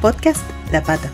[0.00, 1.10] Podcast La Pata,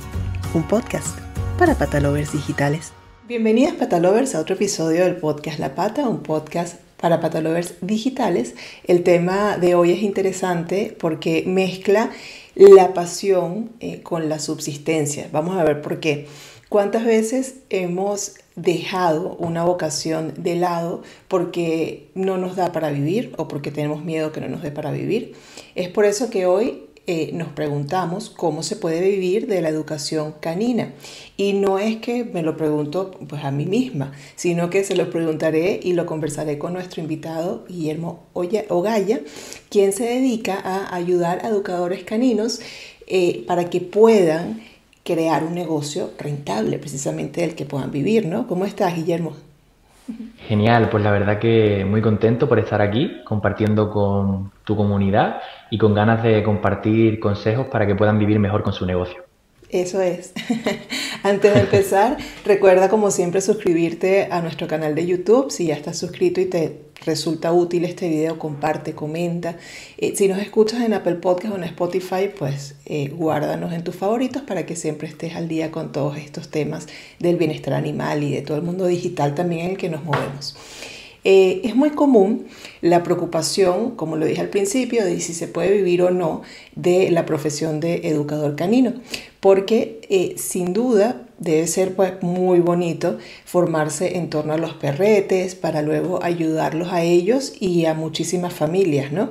[0.53, 1.19] un podcast
[1.59, 2.93] para patalovers digitales.
[3.27, 8.55] Bienvenidas patalovers a otro episodio del podcast La Pata, un podcast para patalovers digitales.
[8.87, 12.11] El tema de hoy es interesante porque mezcla
[12.57, 15.31] la pasión eh, con la subsistencia.
[15.33, 16.27] Vamos a ver por qué.
[16.69, 23.49] ¿Cuántas veces hemos dejado una vocación de lado porque no nos da para vivir o
[23.49, 25.33] porque tenemos miedo que no nos dé para vivir?
[25.75, 30.35] Es por eso que hoy eh, nos preguntamos cómo se puede vivir de la educación
[30.41, 30.95] canina.
[31.37, 35.11] Y no es que me lo pregunto pues a mí misma, sino que se lo
[35.11, 39.21] preguntaré y lo conversaré con nuestro invitado Guillermo Ogaya,
[39.69, 42.61] quien se dedica a ayudar a educadores caninos
[43.07, 44.63] eh, para que puedan
[45.05, 48.47] crear un negocio rentable, precisamente del que puedan vivir, ¿no?
[48.47, 49.44] ¿Cómo estás, Guillermo?
[50.47, 55.41] Genial, pues la verdad que muy contento por estar aquí compartiendo con tu comunidad
[55.71, 59.25] y con ganas de compartir consejos para que puedan vivir mejor con su negocio.
[59.71, 60.33] Eso es.
[61.23, 65.51] Antes de empezar, recuerda como siempre suscribirte a nuestro canal de YouTube.
[65.51, 69.57] Si ya estás suscrito y te resulta útil este video, comparte, comenta.
[69.99, 73.95] Eh, si nos escuchas en Apple Podcast o en Spotify, pues eh, guárdanos en tus
[73.97, 76.87] favoritos para que siempre estés al día con todos estos temas
[77.19, 80.57] del bienestar animal y de todo el mundo digital también en el que nos movemos.
[81.25, 82.47] Eh, es muy común
[82.83, 86.43] la preocupación, como lo dije al principio, de si se puede vivir o no
[86.77, 88.93] de la profesión de educador canino,
[89.41, 95.55] porque eh, sin duda debe ser pues, muy bonito formarse en torno a los perretes
[95.55, 99.31] para luego ayudarlos a ellos y a muchísimas familias, ¿no?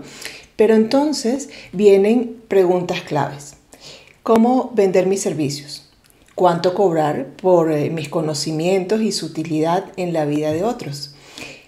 [0.55, 3.55] Pero entonces vienen preguntas claves.
[4.23, 5.89] ¿Cómo vender mis servicios?
[6.35, 11.12] ¿Cuánto cobrar por eh, mis conocimientos y su utilidad en la vida de otros?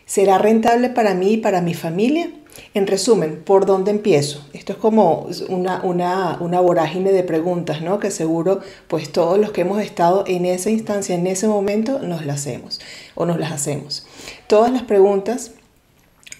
[0.05, 2.29] ¿Será rentable para mí y para mi familia?
[2.73, 4.45] En resumen, ¿por dónde empiezo?
[4.53, 7.99] Esto es como una, una, vorágine de preguntas, ¿no?
[7.99, 12.25] Que seguro, pues todos los que hemos estado en esa instancia, en ese momento, nos
[12.25, 12.79] las hacemos
[13.15, 14.05] o nos las hacemos.
[14.47, 15.51] Todas las preguntas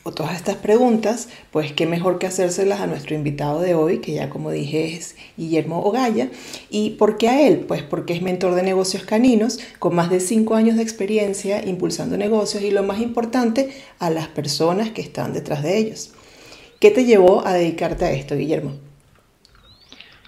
[0.07, 4.13] o todas estas preguntas, pues qué mejor que hacérselas a nuestro invitado de hoy, que
[4.13, 6.29] ya como dije es Guillermo Ogaya.
[6.69, 7.61] ¿Y por qué a él?
[7.67, 12.17] Pues porque es mentor de negocios caninos, con más de cinco años de experiencia impulsando
[12.17, 16.13] negocios y lo más importante, a las personas que están detrás de ellos.
[16.79, 18.73] ¿Qué te llevó a dedicarte a esto, Guillermo?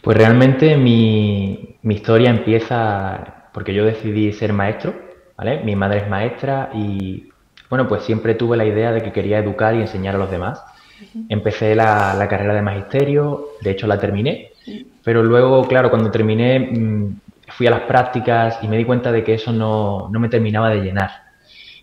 [0.01, 4.95] Pues realmente mi, mi historia empieza porque yo decidí ser maestro,
[5.37, 5.63] ¿vale?
[5.63, 7.29] Mi madre es maestra y
[7.69, 10.63] bueno, pues siempre tuve la idea de que quería educar y enseñar a los demás.
[11.29, 14.51] Empecé la, carrera de magisterio, de hecho la terminé,
[15.03, 17.19] pero luego, claro, cuando terminé mm,
[17.49, 20.81] fui a las prácticas y me di cuenta de que eso no, me terminaba de
[20.81, 21.11] llenar.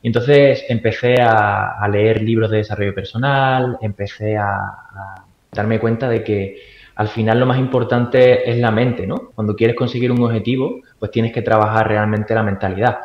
[0.02, 6.22] Y entonces empecé a, leer libros de desarrollo personal, empecé a, a darme cuenta de
[6.24, 6.56] que
[6.96, 9.30] al final lo más importante es la mente, ¿no?
[9.34, 12.98] Cuando quieres conseguir un objetivo, pues tienes que trabajar realmente la mentalidad.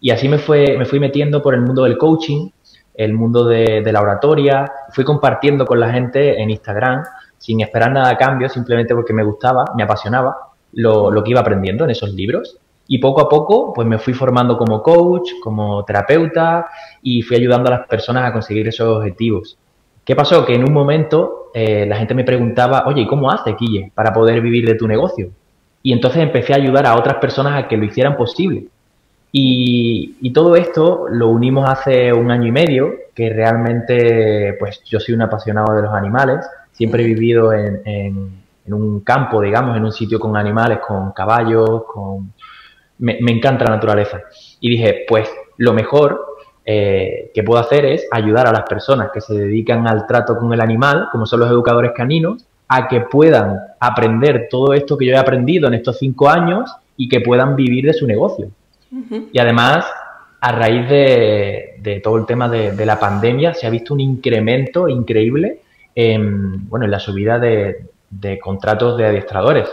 [0.00, 2.50] Y así me, fue, me fui metiendo por el mundo del coaching,
[2.94, 7.02] el mundo de, la oratoria, fui compartiendo con la gente en Instagram
[7.38, 10.36] sin esperar nada a cambio, simplemente porque me gustaba, me apasionaba
[10.72, 12.58] lo, lo que iba aprendiendo en esos libros.
[12.86, 16.66] Y poco a poco, pues me fui formando como coach, como terapeuta
[17.02, 19.58] y fui ayudando a las personas a conseguir esos objetivos.
[20.04, 20.44] ¿Qué pasó?
[20.44, 24.12] Que en un momento eh, la gente me preguntaba, oye, ¿y cómo haces, Guille, para
[24.12, 25.30] poder vivir de tu negocio?
[25.82, 28.66] Y entonces empecé a ayudar a otras personas a que lo hicieran posible.
[29.36, 35.16] Y, todo esto lo unimos hace un año y medio, que realmente, pues yo soy
[35.16, 37.82] un apasionado de los animales, siempre he vivido en,
[38.66, 42.32] un campo, digamos, en un sitio con animales, con caballos, con...
[42.98, 44.20] Me, encanta la naturaleza.
[44.60, 49.20] Y dije, pues lo mejor eh, que puedo hacer es ayudar a las personas que
[49.20, 53.58] se dedican al trato con el animal, como son los educadores caninos, a que puedan
[53.80, 57.86] aprender todo esto que yo he aprendido en estos cinco años y que puedan vivir
[57.86, 58.50] de su negocio.
[59.32, 59.86] Y además,
[60.40, 65.60] a raíz de, todo el tema de, la pandemia, se ha visto un incremento increíble
[65.94, 67.88] en, bueno, en la subida de,
[68.42, 69.68] contratos de adiestradores.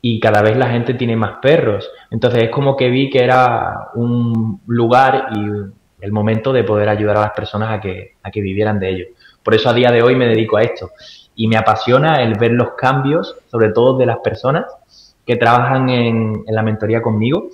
[0.00, 1.88] Y cada vez la gente tiene más perros.
[2.10, 7.16] Entonces es como que vi que era un lugar y el momento de poder ayudar
[7.16, 9.04] a las personas a que, a que vivieran de ello.
[9.42, 10.90] Por eso a día de hoy me dedico a esto.
[11.36, 14.66] Y me apasiona el ver los cambios, sobre todo de las personas
[15.24, 17.48] que trabajan en, en la mentoría conmigo,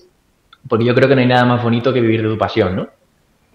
[0.68, 2.88] porque yo creo que no hay nada más bonito que vivir de tu pasión, ¿no?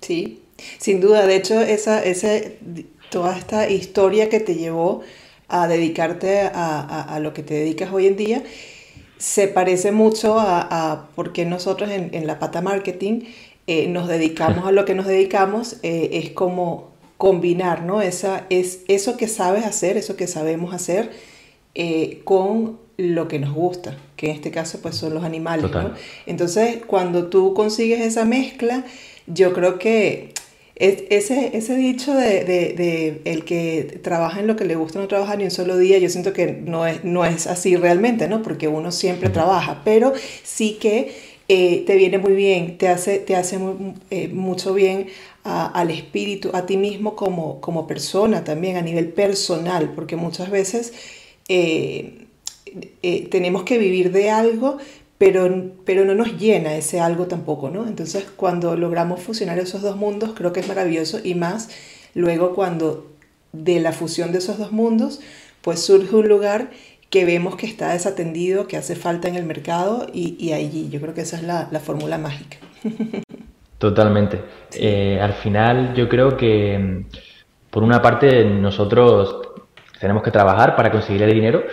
[0.01, 0.41] Sí,
[0.77, 1.25] sin duda.
[1.25, 2.57] De hecho, esa, ese,
[3.09, 5.01] toda esta historia que te llevó
[5.47, 8.43] a dedicarte a, lo que te dedicas hoy en día
[9.17, 13.21] se parece mucho a, por qué nosotros en, la pata marketing
[13.67, 15.77] eh, nos dedicamos a lo que nos dedicamos.
[15.83, 18.01] Eh, es como combinar, ¿no?
[18.01, 21.11] Esa, es eso que sabes hacer, eso que sabemos hacer,
[21.73, 25.71] eh, con lo que nos gusta, que en este caso pues son los animales.
[25.71, 25.93] ¿no?
[26.25, 28.83] Entonces, cuando tú consigues esa mezcla,
[29.27, 30.33] yo creo que
[30.75, 35.35] ese, ese dicho de, de, el que trabaja en lo que le gusta no trabaja
[35.35, 38.41] ni un solo día, yo siento que no es, no es así realmente, ¿no?
[38.41, 40.13] Porque uno siempre trabaja, pero
[40.43, 41.13] sí que
[41.47, 43.59] eh, te viene muy bien, te hace, te hace
[44.09, 45.07] eh, mucho bien
[45.43, 50.93] al espíritu, a ti mismo como, como persona también, a nivel personal, porque muchas veces
[51.49, 52.22] eh,
[53.29, 54.77] tenemos que vivir de algo,
[55.17, 57.87] pero, pero no nos llena ese algo tampoco, ¿no?
[57.87, 61.69] Entonces, cuando logramos fusionar esos dos mundos, creo que es maravilloso y más
[62.13, 63.11] luego cuando
[63.51, 65.21] de la fusión de esos dos mundos,
[65.61, 66.71] pues surge un lugar
[67.09, 70.99] que vemos que está desatendido, que hace falta en el mercado y, y allí yo
[70.99, 72.57] creo que esa es la, la fórmula mágica.
[73.77, 74.41] Totalmente.
[74.75, 77.05] Eh, al final yo creo que
[77.69, 79.41] por una parte nosotros
[79.99, 81.63] tenemos que trabajar para conseguir el dinero,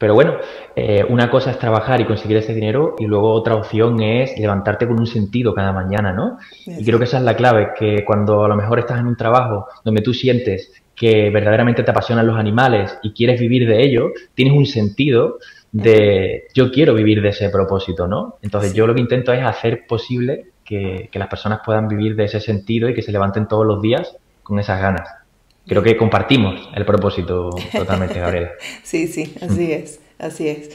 [0.00, 0.38] pero bueno,
[0.74, 4.86] eh, una cosa es trabajar y conseguir ese dinero y luego otra opción es levantarte
[4.86, 6.38] con un sentido cada mañana, ¿no?
[6.66, 9.14] Y creo que esa es la clave, que cuando a lo mejor estás en un
[9.14, 14.12] trabajo donde tú sientes que verdaderamente te apasionan los animales y quieres vivir de ello,
[14.34, 15.36] tienes un sentido
[15.70, 18.36] de yo quiero vivir de ese propósito, ¿no?
[18.40, 22.24] Entonces yo lo que intento es hacer posible que, que las personas puedan vivir de
[22.24, 25.20] ese sentido y que se levanten todos los días con esas ganas
[25.66, 28.50] creo que compartimos el propósito totalmente, Gabriela.
[28.82, 30.70] sí, sí, así es, así es.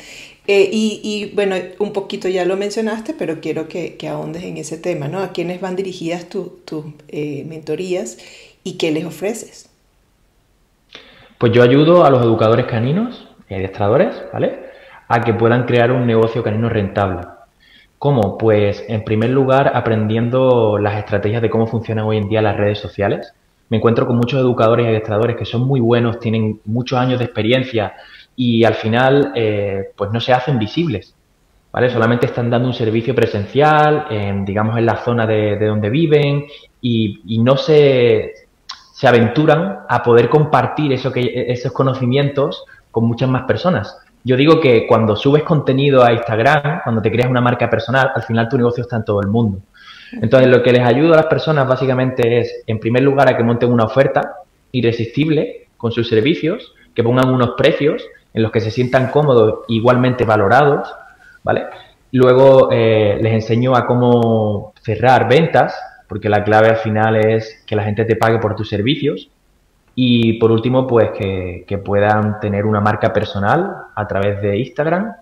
[0.47, 4.77] Eh, y, bueno, un poquito ya lo mencionaste, pero quiero que, que ahondes en ese
[4.77, 5.19] tema, ¿no?
[5.19, 8.17] ¿A quiénes van dirigidas tus eh, mentorías
[8.63, 9.69] y qué les ofreces?
[11.39, 14.59] Pues yo ayudo a los educadores caninos, adiestradores, ¿vale?
[15.07, 17.27] A que puedan crear un negocio canino rentable.
[17.97, 18.37] ¿Cómo?
[18.37, 22.77] Pues en primer lugar aprendiendo las estrategias de cómo funcionan hoy en día las redes
[22.77, 23.33] sociales,
[23.69, 27.25] me encuentro con muchos educadores y adiestradores que son muy buenos, tienen muchos años de
[27.25, 27.93] experiencia
[28.35, 31.15] y al final eh, pues no se hacen visibles.
[31.71, 31.89] ¿Vale?
[31.89, 34.07] Solamente están dando un servicio presencial,
[34.45, 36.45] digamos, en la zona de, donde viven
[36.79, 38.33] y, no se,
[38.93, 43.97] se, aventuran a poder compartir eso que, esos conocimientos con muchas más personas.
[44.23, 48.23] Yo digo que cuando subes contenido a Instagram, cuando te creas una marca personal, al
[48.23, 49.59] final tu negocio está en todo el mundo.
[50.11, 53.43] Entonces, lo que les ayuda a las personas básicamente es, en primer lugar, a que
[53.43, 54.35] monten una oferta
[54.71, 60.25] irresistible con sus servicios, que pongan unos precios en los que se sientan cómodos, igualmente
[60.25, 60.93] valorados,
[61.43, 61.65] ¿vale?
[62.11, 65.75] Luego eh, les enseño a cómo cerrar ventas,
[66.07, 69.29] porque la clave al final es que la gente te pague por tus servicios.
[69.95, 75.13] Y por último, pues que, que puedan tener una marca personal a través de Instagram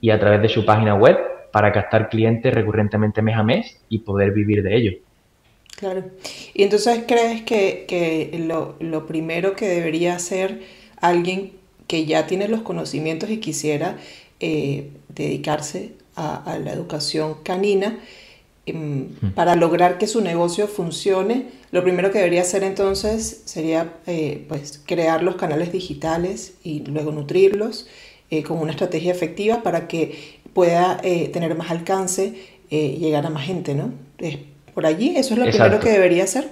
[0.00, 1.16] y a través de su página web
[1.52, 4.92] para captar clientes recurrentemente mes a mes y poder vivir de ello.
[5.76, 6.04] Claro.
[6.54, 8.44] Y entonces crees que,
[8.80, 10.62] lo, primero que debería hacer
[11.00, 11.52] alguien
[11.86, 13.98] que ya tiene los conocimientos y quisiera
[14.40, 17.98] eh, dedicarse a, la educación canina,
[18.64, 24.44] em, para lograr que su negocio funcione, lo primero que debería hacer entonces sería eh,
[24.48, 27.86] pues, crear los canales digitales y luego nutrirlos
[28.30, 33.28] eh, con una estrategia efectiva para que pueda eh, tener más alcance, eh, llegar a
[33.28, 33.92] más gente, ¿no?
[34.72, 36.48] por allí, eso es lo primero que debería hacer.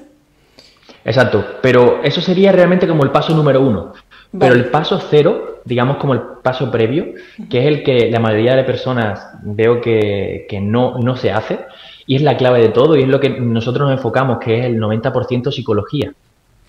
[1.07, 3.95] Exacto, pero eso sería realmente como el paso número uno.
[4.39, 7.15] Pero el paso cero, digamos como el paso previo,
[7.49, 11.61] que es el que la mayoría de personas veo que, no, no se hace,
[12.07, 14.67] y es la clave de todo, y es lo que nosotros nos enfocamos, que es
[14.67, 16.13] el 90% psicología.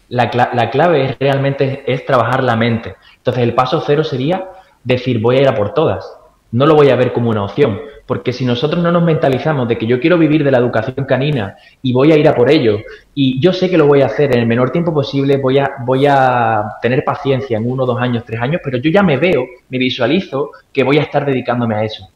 [0.08, 2.96] La, la, clave es realmente es trabajar la mente.
[3.18, 4.52] Entonces el paso cero sería
[4.86, 6.06] decir voy a ir a por todas
[6.52, 7.80] no lo voy a ver como una opción.
[8.06, 11.56] Porque si nosotros no nos mentalizamos de que yo quiero vivir de la educación canina
[11.82, 12.80] y voy a ir a por ello,
[13.16, 15.72] y yo sé que lo voy a hacer en el menor tiempo posible, voy a,
[15.86, 19.44] voy a tener paciencia en uno, dos años, tres años, pero yo ya me veo,
[19.70, 22.08] me visualizo que voy a estar dedicándome a eso.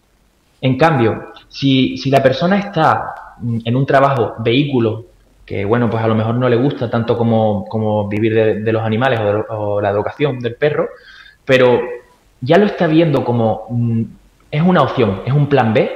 [0.62, 5.06] En cambio, si, si la persona está en un trabajo, vehículo,
[5.44, 8.84] que bueno, pues a lo mejor no le gusta tanto como, como vivir de, los
[8.84, 10.90] animales o, o la educación del perro,
[11.44, 11.82] pero
[12.42, 14.04] ya lo está viendo como mm,
[14.52, 15.92] es una opción, es un plan B,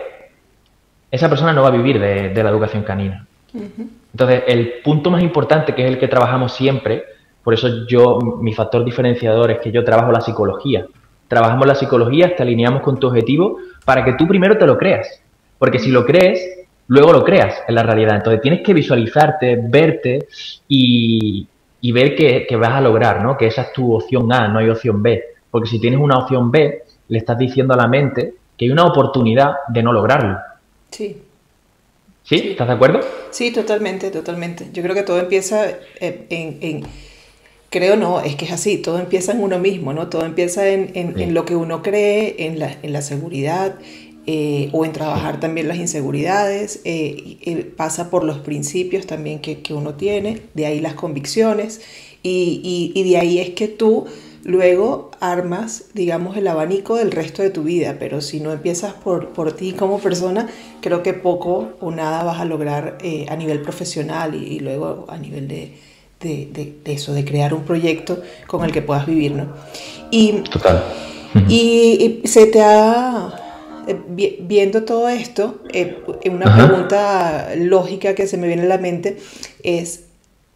[1.09, 3.27] esa persona no va a vivir de, la educación canina.
[3.53, 7.05] Entonces, el punto más importante, que es el que trabajamos siempre,
[7.43, 10.87] por eso yo, mi factor diferenciador es que yo trabajo la psicología.
[11.27, 15.21] Trabajamos la psicología, te alineamos con tu objetivo para que tú primero te lo creas.
[15.59, 16.39] Porque si lo crees,
[16.87, 18.15] luego lo creas en la realidad.
[18.15, 20.27] Entonces tienes que visualizarte, verte
[20.67, 21.47] y,
[21.91, 23.37] ver que, que, vas a lograr, ¿no?
[23.37, 25.21] Que esa es tu opción A, no hay opción B.
[25.51, 28.85] Porque si tienes una opción B, le estás diciendo a la mente que hay una
[28.85, 30.37] oportunidad de no lograrlo.
[30.91, 31.17] Sí.
[32.23, 32.35] ¿Sí?
[32.51, 33.01] ¿Estás de acuerdo?
[33.31, 34.69] Sí, totalmente, totalmente.
[34.71, 35.67] Yo creo que todo empieza
[35.99, 36.85] eh, en,
[37.69, 40.07] Creo no, es que es así, todo empieza en uno mismo, ¿no?
[40.07, 43.79] Todo empieza en, en, lo que uno cree, en la, en la seguridad,
[44.27, 49.73] eh, o en trabajar también las inseguridades, eh, pasa por los principios también que, que,
[49.73, 51.81] uno tiene, de ahí las convicciones,
[52.21, 54.05] y, y, y, de ahí es que tú
[54.43, 59.29] luego armas, digamos, el abanico del resto de tu vida, pero si no empiezas por,
[59.29, 60.47] por ti como persona,
[60.81, 65.17] creo que poco o nada vas a lograr eh, a nivel profesional y, luego a
[65.17, 65.77] nivel de,
[66.19, 69.47] de, de, eso, de crear un proyecto con el que puedas vivir, ¿no?
[70.11, 70.83] Y, Total.
[71.49, 73.39] y se te ha
[73.87, 73.97] eh,
[74.39, 75.97] viendo todo esto, eh,
[76.31, 79.17] una pregunta lógica que se me viene a la mente
[79.61, 80.05] es,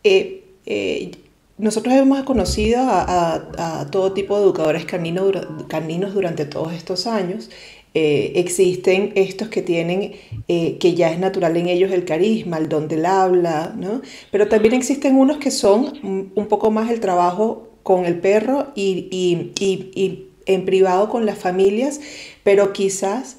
[0.03, 1.12] eh,
[1.58, 7.50] nosotros hemos conocido a, todo tipo de educadores caninos, durante todos estos años.
[7.94, 10.14] existen estos que tienen,
[10.48, 14.02] que ya es natural en ellos el carisma, el don del habla, ¿no?
[14.32, 19.08] Pero también existen unos que son un poco más el trabajo con el perro y,
[19.10, 22.00] y, y en privado con las familias,
[22.44, 23.38] pero quizás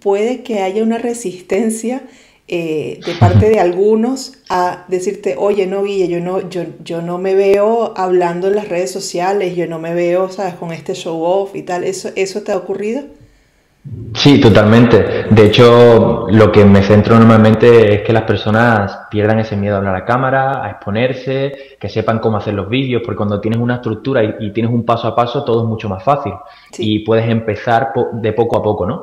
[0.00, 2.02] puede que haya una resistencia
[2.48, 7.18] eh, de parte de algunos a decirte, oye, no, Guille, yo no, yo, yo no
[7.18, 11.22] me veo hablando en las redes sociales, yo no me veo, ¿sabes?, con este show
[11.22, 11.84] off y tal.
[11.84, 13.02] ¿Eso, eso te ha ocurrido?
[14.14, 15.26] Sí, totalmente.
[15.30, 19.78] De hecho, lo que me centro normalmente es que las personas pierdan ese miedo a
[19.78, 23.76] hablar a cámara, a exponerse, que sepan cómo hacer los vídeos, porque cuando tienes una
[23.76, 26.32] estructura y, tienes un paso a paso, todo es mucho más fácil
[26.78, 29.02] y puedes empezar de poco a poco, ¿no?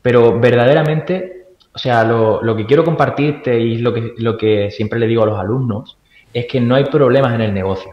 [0.00, 1.37] Pero verdaderamente,
[1.78, 5.22] o sea, lo, lo, que quiero compartirte y lo que, lo que siempre le digo
[5.22, 5.96] a los alumnos
[6.34, 7.92] es que no hay problemas en el negocio,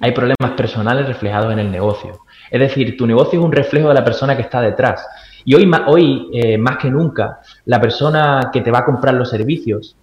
[0.00, 2.18] hay problemas personales reflejados en el negocio.
[2.50, 5.06] Es decir, tu negocio es un reflejo de la persona que está detrás.
[5.44, 9.30] Y hoy, hoy eh, más que nunca, la persona que te va a comprar los
[9.30, 9.94] servicios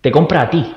[0.00, 0.72] te compra a ti.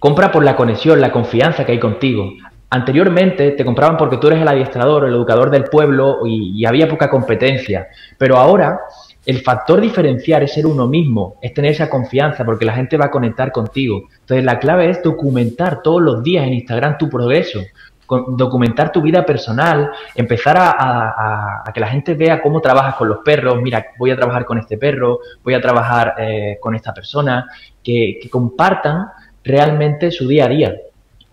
[0.00, 2.32] Compra por la conexión, la confianza que hay contigo.
[2.68, 7.08] Anteriormente te compraban porque tú eres el adiestrador, el educador del pueblo y, había poca
[7.08, 7.86] competencia.
[8.18, 8.80] Pero ahora
[9.26, 13.06] el factor diferencial es ser uno mismo, es tener esa confianza porque la gente va
[13.06, 14.08] a conectar contigo.
[14.20, 17.60] Entonces la clave es documentar todos los días en Instagram tu progreso
[18.06, 23.60] documentar tu vida personal, empezar a, que la gente vea cómo trabajas con los perros,
[23.60, 27.46] mira, voy a trabajar con este perro, voy a trabajar eh, con esta persona,
[27.82, 29.08] que, compartan
[29.42, 30.74] realmente su día a día.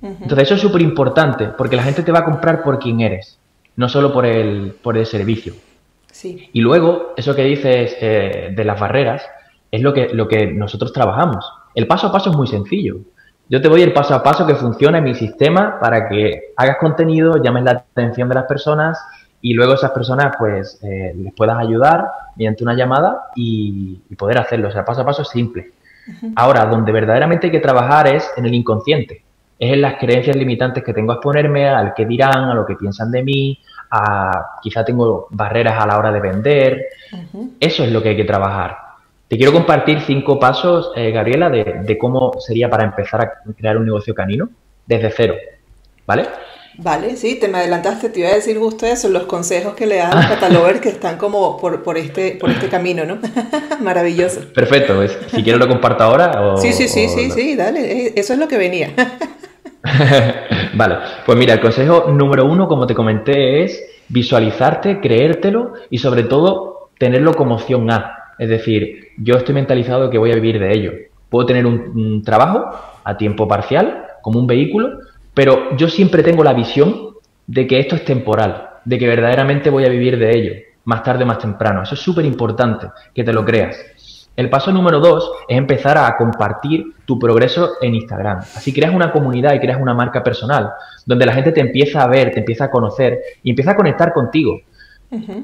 [0.02, 3.38] Entonces eso es súper importante, porque la gente te va a comprar por quien eres,
[3.76, 5.54] no solo por el, por el servicio.
[6.22, 6.50] Sí.
[6.54, 9.24] Y luego, eso que dices eh, de las barreras,
[9.72, 11.52] es lo que, lo que nosotros trabajamos.
[11.74, 12.98] El paso a paso es muy sencillo.
[13.50, 16.78] Yo te voy el paso a paso que funciona en mi sistema para que hagas
[16.78, 19.00] contenido, llames la atención de las personas
[19.42, 24.68] y luego esas personas pues eh, les puedas ayudar mediante una llamada y, poder hacerlo.
[24.68, 25.72] O sea, paso a paso es simple.
[26.36, 29.24] Ahora, donde verdaderamente hay que trabajar es en el inconsciente.
[29.58, 32.76] Es en las creencias limitantes que tengo a exponerme, al que dirán, a lo que
[32.76, 33.60] piensan de mí,
[33.92, 36.88] a quizá tengo barreras a la hora de vender.
[37.60, 38.78] Eso es lo que hay que trabajar.
[39.28, 43.86] Te quiero compartir cinco pasos, eh, Gabriela, de, cómo sería para empezar a crear un
[43.86, 44.50] negocio canino
[44.86, 45.36] desde cero.
[46.06, 46.26] ¿Vale?
[46.78, 49.98] Vale, sí, te me adelantaste, te iba a decir justo eso, los consejos que le
[49.98, 53.20] dan a los catalogers que están como por, por, este, por este camino, ¿no?
[53.82, 54.42] Maravilloso.
[54.54, 56.58] Perfecto, pues, si quieres lo comparto ahora.
[56.58, 58.90] sí, sí, sí, sí, sí, dale, eh, eso es lo que venía.
[60.74, 66.24] vale, pues mira, el consejo número uno, como te comenté, es visualizarte, creértelo y sobre
[66.24, 68.34] todo tenerlo como opción A.
[68.38, 70.92] Es decir, yo estoy mentalizado que voy a vivir de ello.
[71.30, 72.66] Puedo tener un, trabajo
[73.04, 75.00] a tiempo parcial, como un vehículo,
[75.34, 77.12] pero yo siempre tengo la visión
[77.48, 80.54] de que esto es temporal, de que verdaderamente voy a vivir de ello,
[80.86, 81.84] más tarde más temprano.
[81.84, 83.78] Eso es súper importante, que te lo creas.
[84.36, 88.40] El paso número dos es empezar a compartir tu progreso en Instagram.
[88.40, 90.72] Así creas una comunidad y creas una marca personal,
[91.06, 94.14] donde la gente te empieza a ver, te empieza a conocer y empieza a conectar
[94.14, 94.62] contigo.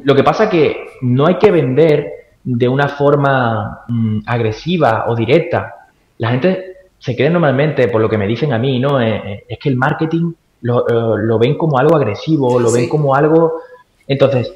[0.04, 2.14] Lo que pasa que no hay que vender
[2.44, 5.90] de una forma mm, agresiva o directa.
[6.20, 9.02] La gente se cree normalmente, por lo que me dicen a mí, ¿no?
[9.02, 12.88] Eh, eh, es que el marketing lo, eh, lo, ven como algo agresivo, lo ven
[12.88, 13.62] como algo...
[14.08, 14.54] Entonces,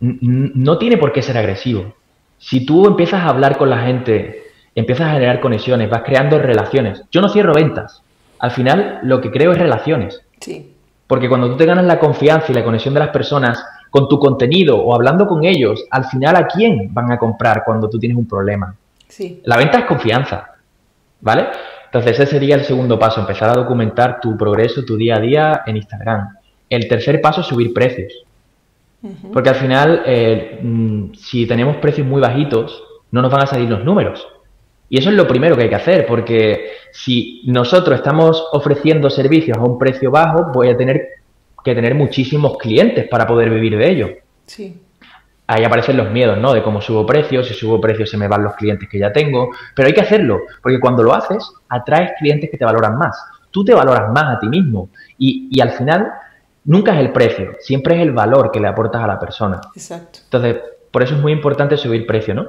[0.00, 1.94] no tiene por qué ser agresivo.
[2.42, 4.42] Si tú empiezas a hablar con la gente,
[4.74, 7.04] empiezas a generar conexiones, vas creando relaciones.
[7.12, 8.02] Yo no cierro ventas.
[8.40, 10.20] Al final, lo que creo es relaciones.
[10.40, 10.74] Sí.
[11.06, 14.18] Porque cuando tú te ganas la confianza y la conexión de las personas, con tu
[14.18, 18.18] contenido o hablando con ellos, al final a quién van a comprar cuando tú tienes
[18.18, 18.74] un problema.
[19.06, 19.40] Sí.
[19.44, 20.48] La venta es confianza,
[21.20, 21.46] ¿vale?
[21.84, 25.62] Entonces ese sería el segundo paso, empezar a documentar tu progreso, tu día a día
[25.64, 26.38] en Instagram.
[26.68, 28.24] El tercer paso es subir precios.
[29.32, 33.68] Porque al final, eh, mm, si tenemos precios muy bajitos, no nos van a salir
[33.68, 34.26] los números.
[34.88, 39.56] Y eso es lo primero que hay que hacer, porque si nosotros estamos ofreciendo servicios
[39.56, 41.08] a un precio bajo, voy a tener
[41.64, 44.08] que tener muchísimos clientes para poder vivir de ello.
[44.46, 44.80] Sí.
[45.46, 46.52] Ahí aparecen los miedos, ¿no?
[46.52, 49.50] De cómo subo precios, si subo precios se me van los clientes que ya tengo,
[49.74, 53.16] pero hay que hacerlo, porque cuando lo haces, atraes clientes que te valoran más.
[53.50, 56.12] Tú te valoras más a ti mismo y, y al final
[56.64, 59.60] nunca es el precio, siempre es el valor que le aportas a la persona.
[59.74, 60.20] Exacto.
[60.24, 60.56] Entonces,
[60.90, 62.46] por eso es muy importante subir precio, ¿no?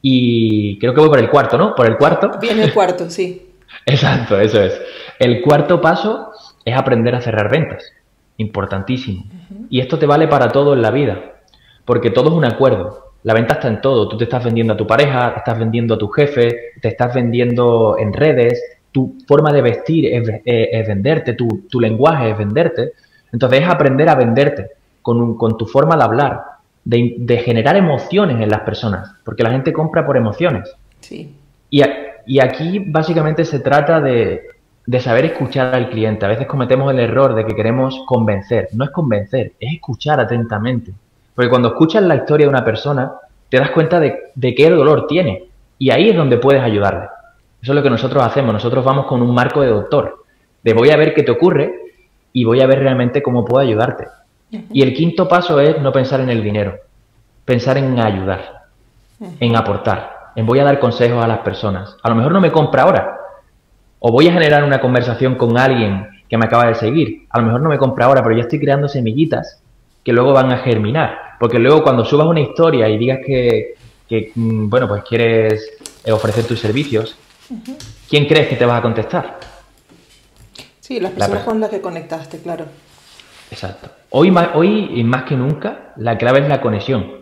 [0.00, 1.74] Y creo que voy por el cuarto, ¿no?
[1.74, 2.30] Por el cuarto.
[2.40, 3.50] Viene el cuarto, sí.
[3.86, 4.80] Exacto, eso es.
[5.18, 6.30] El cuarto paso
[6.64, 7.92] es aprender a cerrar ventas.
[8.36, 9.24] Importantísimo.
[9.68, 11.40] Y esto te vale para todo en la vida,
[11.84, 13.12] porque todo es un acuerdo.
[13.24, 14.08] La venta está en todo.
[14.08, 17.12] Tú te estás vendiendo a tu pareja, te estás vendiendo a tu jefe, te estás
[17.14, 18.62] vendiendo en redes,
[18.92, 22.92] tu forma de vestir es, eh, venderte, tu, lenguaje es venderte.
[23.32, 24.70] Entonces es aprender a venderte
[25.02, 26.42] con, con tu forma de hablar,
[26.84, 30.70] de, generar emociones en las personas, porque la gente compra por emociones.
[31.00, 31.34] Sí.
[31.70, 31.82] Y,
[32.26, 34.42] y aquí básicamente se trata de,
[34.86, 36.24] de saber escuchar al cliente.
[36.24, 38.68] A veces cometemos el error de que queremos convencer.
[38.72, 40.92] No es convencer, es escuchar atentamente.
[41.34, 43.12] Porque cuando escuchas la historia de una persona,
[43.48, 45.44] te das cuenta de, de qué dolor tiene.
[45.78, 47.06] Y ahí es donde puedes ayudarle.
[47.62, 48.52] Eso es lo que nosotros hacemos.
[48.52, 50.24] Nosotros vamos con un marco de doctor.
[50.62, 51.87] De voy a ver qué te ocurre
[52.32, 54.06] y voy a ver realmente cómo puedo ayudarte.
[54.72, 56.76] Y el quinto paso es no pensar en el dinero,
[57.44, 58.62] pensar en ayudar,
[59.40, 61.96] en aportar, en voy a dar consejos a las personas.
[62.02, 63.18] A lo mejor no me compra ahora,
[63.98, 67.26] o voy a generar una conversación con alguien que me acaba de seguir.
[67.30, 69.62] A lo mejor no me compra ahora, pero ya estoy creando semillitas
[70.04, 71.18] que luego van a germinar.
[71.40, 73.74] Porque luego cuando subas una historia y digas que,
[74.34, 75.70] mm, bueno, pues quieres
[76.04, 77.16] eh, ofrecer tus servicios,
[78.08, 79.38] ¿quién crees que te vas a contestar?
[80.88, 82.64] Sí, las personas con las que conectaste, claro.
[83.50, 83.90] Exacto.
[84.08, 87.12] Hoy más, hoy, más que nunca, la clave es la conexión.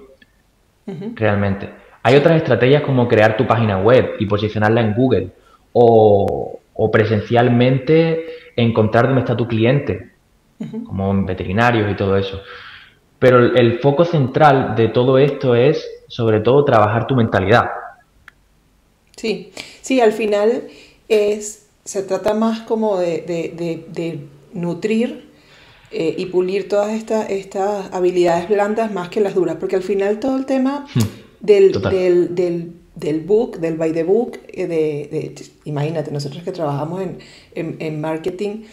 [0.87, 1.69] Realmente.
[2.05, 5.31] Hay otras estrategias como crear tu página web y posicionarla en Google.
[5.73, 6.61] O,
[6.93, 10.13] presencialmente encontrar dónde está tu cliente,
[10.87, 12.41] como en veterinarios y todo eso.
[13.19, 17.69] Pero el, foco central de todo esto es, sobre todo, trabajar tu mentalidad.
[19.17, 20.69] Sí, sí, al final
[21.09, 25.31] es, se trata más como de, nutrir
[25.91, 30.21] eh, y pulir todas estas estas habilidades blandas más que las duras, porque al final
[30.21, 31.01] todo el tema hmm,
[31.41, 31.73] del,
[32.35, 37.03] del del book, del by the book, eh, de, imagínate, nosotros que trabajamos
[37.55, 38.65] en, marketing,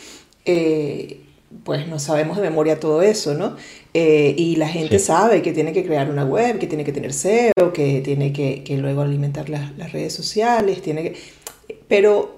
[0.45, 1.19] eh,
[1.63, 3.58] pues no sabemos de memoria todo eso, ¿no?
[3.93, 7.13] Eh, y la gente sabe que tiene que crear una web, que tiene que tener
[7.13, 11.17] SEO, que tiene que, luego alimentar las, redes sociales, tiene que...
[11.93, 12.36] Pero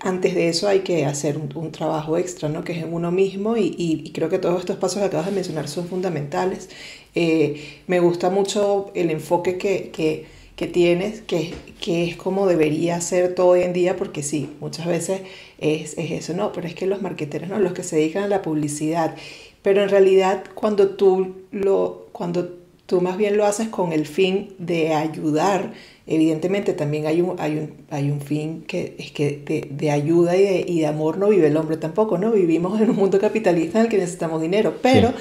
[0.00, 2.64] antes de eso hay que hacer un, trabajo extra, ¿no?
[2.64, 5.68] Que es en uno mismo y, creo que todos estos pasos que acabas de mencionar
[5.68, 6.70] son fundamentales.
[7.14, 13.48] me gusta mucho el enfoque que que tienes, que, que es como debería ser todo
[13.48, 15.20] hoy en día, porque sí, muchas veces
[15.58, 17.58] es, es, eso, no, pero es que los marqueteros, ¿no?
[17.58, 19.14] los que se dedican a la publicidad,
[19.62, 22.56] pero en realidad cuando tú, lo, cuando
[22.86, 25.74] tú más bien lo haces con el fin de ayudar,
[26.06, 30.36] evidentemente también hay un, hay un, hay un fin que es que de, de ayuda
[30.36, 32.32] y de, y de, amor no vive el hombre tampoco, ¿no?
[32.32, 35.12] Vivimos en un mundo capitalista en el que necesitamos dinero, pero,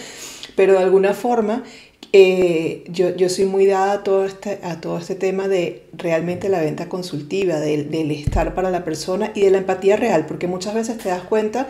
[0.55, 1.63] pero de alguna forma
[2.17, 6.47] eh, yo, yo, soy muy dada a todo, este, a todo este tema de realmente
[6.47, 10.75] la venta consultiva, del, estar para la persona y de la empatía real, porque muchas
[10.75, 11.67] veces te das cuenta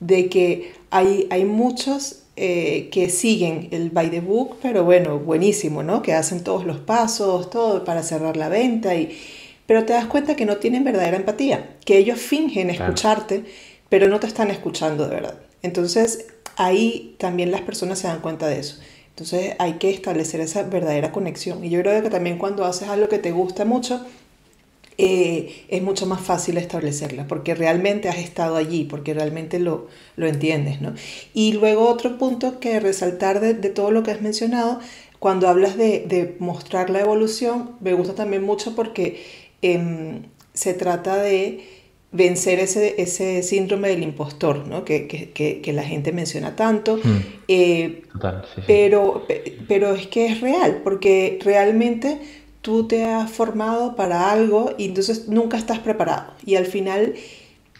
[0.00, 5.82] de que hay, hay muchos eh, que siguen el by the book, pero bueno, buenísimo,
[5.82, 6.02] ¿no?
[6.02, 9.18] Que hacen todos los pasos, todo para cerrar la venta, y,
[9.66, 13.44] pero te das cuenta que no tienen verdadera empatía, que ellos fingen escucharte,
[13.88, 15.34] pero no te están escuchando de verdad.
[15.62, 18.78] Entonces ahí también las personas se dan cuenta de eso.
[19.10, 21.64] Entonces hay que establecer esa verdadera conexión.
[21.64, 24.06] Y yo creo que también cuando haces algo que te gusta mucho,
[25.00, 30.26] eh, es mucho más fácil establecerla, porque realmente has estado allí, porque realmente lo, lo
[30.26, 30.80] entiendes.
[30.80, 30.92] ¿no?
[31.32, 34.80] Y luego otro punto que resaltar de, todo lo que has mencionado,
[35.20, 39.24] cuando hablas de, de, mostrar la evolución, me gusta también mucho porque
[39.62, 41.64] em, se trata de
[42.10, 44.84] vencer ese, ese síndrome del impostor, ¿no?
[44.84, 46.96] que, que, que, la gente menciona tanto.
[46.96, 47.18] Hmm.
[47.46, 48.02] Eh,
[48.66, 49.26] pero,
[49.68, 52.18] pero es que es real, porque realmente
[52.62, 56.32] tú te has formado para algo y entonces nunca estás preparado.
[56.44, 57.14] Y al final,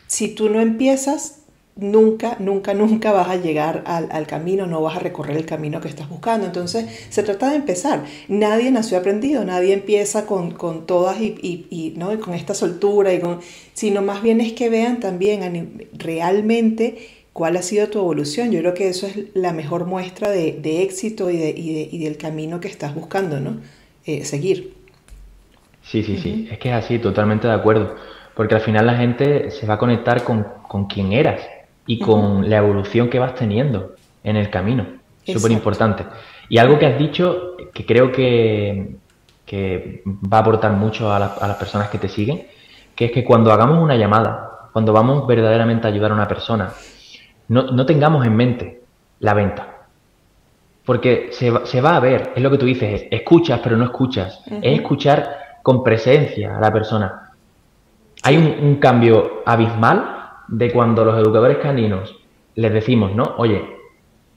[0.07, 1.38] si tú no empiezas,
[1.79, 5.88] nunca, nunca, nunca vas a llegar al, camino, no vas a recorrer el camino que
[5.88, 6.47] estás buscando.
[6.47, 8.05] Entonces, se trata de empezar.
[8.29, 12.19] Nadie nació aprendido, nadie empieza con, todas y, ¿no?
[12.21, 13.41] con esta soltura, y con,
[13.75, 16.99] sino más bien es que vean también realmente
[17.33, 18.51] cuál ha sido tu evolución.
[18.51, 22.61] Yo creo que eso es la mejor muestra de, éxito y, de, y, del camino
[22.61, 23.61] que estás buscando, ¿no?
[24.09, 24.73] Eh, seguir.
[25.83, 27.94] Sí, sí, sí, es que es así, totalmente de acuerdo.
[28.35, 31.42] Porque al final la gente se va a conectar con, con quién eras
[31.87, 34.87] y con la evolución que vas teniendo en el camino.
[35.27, 36.07] Súper importante.
[36.49, 38.97] Y algo que has dicho que creo que,
[39.44, 42.47] que va a aportar mucho a, a, las personas que te siguen,
[42.97, 46.73] que es que cuando hagamos una llamada, cuando vamos verdaderamente a ayudar a una persona,
[47.49, 48.81] no, no tengamos en mente
[49.21, 49.78] la venta.
[50.88, 53.85] Porque se va, se va, a ver, es lo que tú dices, escuchas pero no
[53.85, 54.42] escuchas.
[54.46, 57.33] Es escuchar con presencia a la persona.
[58.22, 62.16] Hay un, un, cambio abismal de cuando los educadores caninos
[62.55, 63.35] les decimos, ¿no?
[63.37, 63.62] Oye,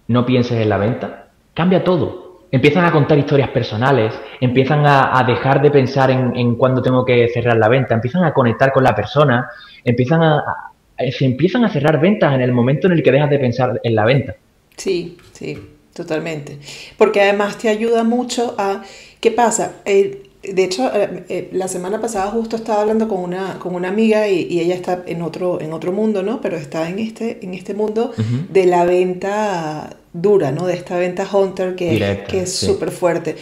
[0.09, 2.41] no pienses en la venta, cambia todo.
[2.51, 7.29] Empiezan a contar historias personales, empiezan a, dejar de pensar en, en cuándo tengo que
[7.29, 9.49] cerrar la venta, empiezan a conectar con la persona,
[9.85, 10.43] empiezan a,
[10.97, 13.95] se empiezan a cerrar ventas en el momento en el que dejas de pensar en
[13.95, 14.35] la venta.
[14.75, 15.57] Sí, sí,
[15.93, 16.59] totalmente.
[16.97, 18.83] Porque además te ayuda mucho a...
[19.19, 19.75] ¿Qué pasa?
[19.85, 23.89] Eh, de hecho, eh, eh, la semana pasada justo estaba hablando con una, con una
[23.89, 26.41] amiga y, ella está en otro, en otro mundo, ¿no?
[26.41, 28.11] Pero está en este, en este mundo
[28.49, 30.65] de la venta dura, ¿no?
[30.65, 33.35] De esta venta hunter que, que es súper fuerte.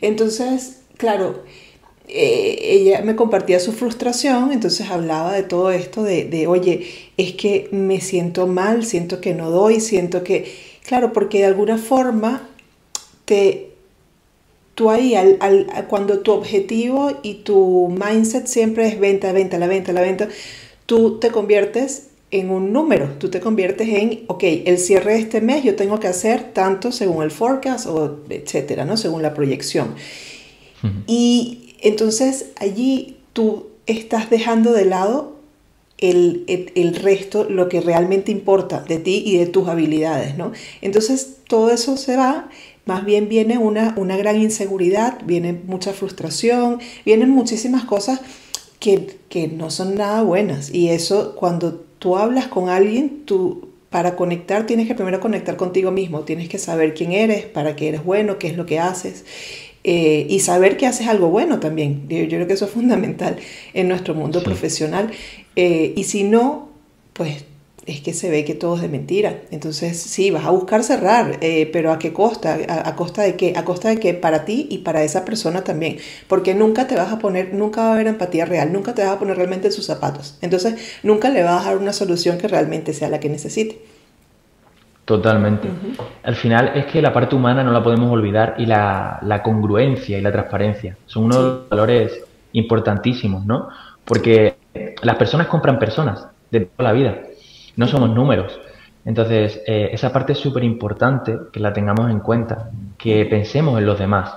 [0.00, 1.44] Entonces, claro,
[2.12, 7.34] eh, ella me compartía su frustración, entonces hablaba de todo esto, de, de, oye, es
[7.34, 10.52] que me siento mal, siento que no doy, siento que,
[10.84, 12.48] claro, porque de alguna forma
[13.24, 13.70] te
[14.80, 15.36] tú ahí, al,
[15.88, 20.28] cuando tu objetivo y tu mindset siempre es venta, venta, la venta, la venta,
[20.86, 25.42] tú te conviertes en un número, tú te conviertes en, ok, el cierre de este
[25.42, 28.96] mes yo tengo que hacer tanto según el forecast o etcétera, ¿no?
[28.96, 29.94] Según la proyección.
[31.06, 35.39] Y entonces allí tú estás dejando de lado
[36.00, 40.52] el, el, resto, lo que realmente importa de ti y de tus habilidades, ¿no?
[40.80, 42.48] Entonces todo eso se va
[42.86, 48.20] más bien viene una, una gran inseguridad, viene mucha frustración, vienen muchísimas cosas
[48.80, 50.74] que, que no son nada buenas.
[50.74, 55.90] Y eso cuando tú hablas con alguien, tú para conectar tienes que primero conectar contigo
[55.90, 59.24] mismo, tienes que saber quién eres, para qué eres bueno, qué es lo que haces.
[59.82, 62.06] Eh, y saber que haces algo bueno también.
[62.08, 63.36] Yo, creo que eso es fundamental
[63.74, 65.10] en nuestro mundo profesional.
[65.56, 66.68] Eh, y si no,
[67.12, 67.44] pues
[67.86, 69.42] es que se ve que todo es de mentira.
[69.50, 72.58] Entonces, sí, vas a buscar cerrar, eh, pero ¿a qué costa?
[72.68, 73.54] ¿A, costa de qué?
[73.56, 75.98] A costa de que para ti y para esa persona también.
[76.28, 79.12] Porque nunca te vas a poner, nunca va a haber empatía real, nunca te vas
[79.12, 80.36] a poner realmente en sus zapatos.
[80.42, 83.78] Entonces, nunca le vas a dar una solución que realmente sea la que necesite.
[85.10, 85.68] Totalmente.
[86.22, 90.20] Al final es que la parte humana no la podemos olvidar y la, congruencia y
[90.20, 93.70] la transparencia son unos de los valores importantísimos, ¿no?
[94.04, 94.54] Porque
[95.02, 97.22] las personas compran personas de toda la vida
[97.74, 98.60] no somos números.
[99.04, 103.86] Entonces, eh, esa parte es súper importante que la tengamos en cuenta, que pensemos en
[103.86, 104.32] los demás.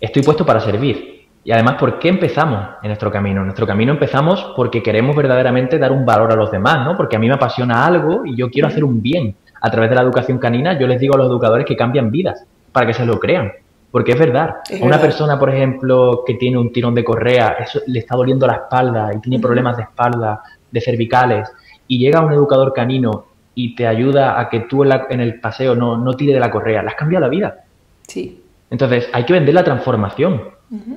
[0.00, 1.28] Estoy puesto para servir.
[1.44, 3.42] Y además, ¿por qué empezamos en nuestro camino?
[3.42, 6.96] En nuestro camino empezamos porque queremos verdaderamente dar un valor a los demás, ¿no?
[6.96, 9.36] Porque a mí me apasiona algo y yo quiero hacer un bien.
[9.66, 12.46] A través de la educación canina, yo les digo a los educadores que cambian vidas
[12.70, 13.52] para que se lo crean.
[13.90, 14.58] Porque es verdad.
[14.80, 18.52] Una persona, por ejemplo, que tiene un tirón de correa, eso le está doliendo la
[18.54, 21.50] espalda y tiene problemas de espalda, de cervicales,
[21.88, 23.24] y llega un educador canino
[23.56, 26.82] y te ayuda a que tú en, el paseo no, no tire de la correa,
[26.82, 27.64] le has cambiado la vida.
[28.06, 28.40] Sí.
[28.70, 30.42] Entonces, hay que vender la transformación,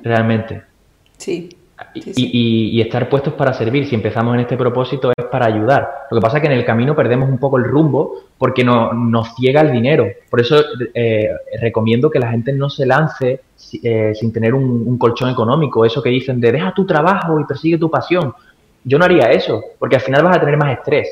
[0.04, 0.62] realmente.
[1.16, 1.48] Sí.
[1.94, 3.86] Y, y, estar puestos para servir.
[3.86, 6.06] Si empezamos en este propósito es para ayudar.
[6.10, 8.92] Lo que pasa es que en el camino perdemos un poco el rumbo porque no,
[8.92, 10.06] nos ciega el dinero.
[10.28, 10.56] Por eso
[10.94, 13.40] eh, recomiendo que la gente no se lance
[13.82, 15.84] eh, sin tener un, un, colchón económico.
[15.84, 18.34] Eso que dicen de deja tu trabajo y persigue tu pasión.
[18.84, 21.08] Yo no haría eso, porque al final vas a tener más estrés,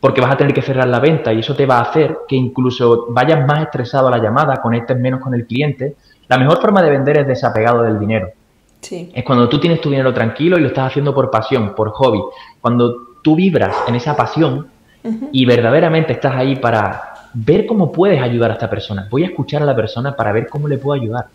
[0.00, 2.36] porque vas a tener que cerrar la venta y eso te va a hacer que
[2.36, 5.94] incluso vayas más estresado a la llamada, conectes menos con el cliente.
[6.28, 8.30] La mejor forma de vender es desapegado del dinero.
[8.84, 9.10] Sí.
[9.14, 12.20] Es cuando tú tienes tu dinero tranquilo y lo estás haciendo por pasión, por hobby.
[12.60, 14.68] Cuando tú vibras en esa pasión
[15.32, 19.08] y verdaderamente estás ahí para ver cómo puedes ayudar a esta persona.
[19.10, 21.26] Voy a escuchar a la persona para ver cómo le puedo ayudar.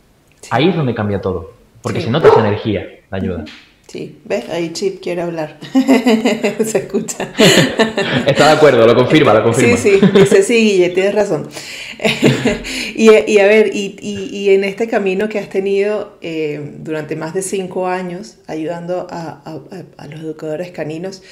[0.51, 3.45] Ahí es donde cambia todo, porque se nota esa energía, la ayuda.
[3.89, 4.47] Sí, ¿ves?
[4.49, 5.57] Ahí Chip quiere hablar.
[6.63, 7.33] Se escucha.
[8.27, 9.75] Está de acuerdo, lo confirma, lo confirma.
[9.77, 11.49] Sí, sí, dice, sí, Guille, tienes razón.
[12.95, 17.33] y, y, a ver, y, y, en este camino que has tenido eh, durante más
[17.33, 19.59] de cinco años ayudando a, a,
[19.97, 21.23] a, los educadores caninos,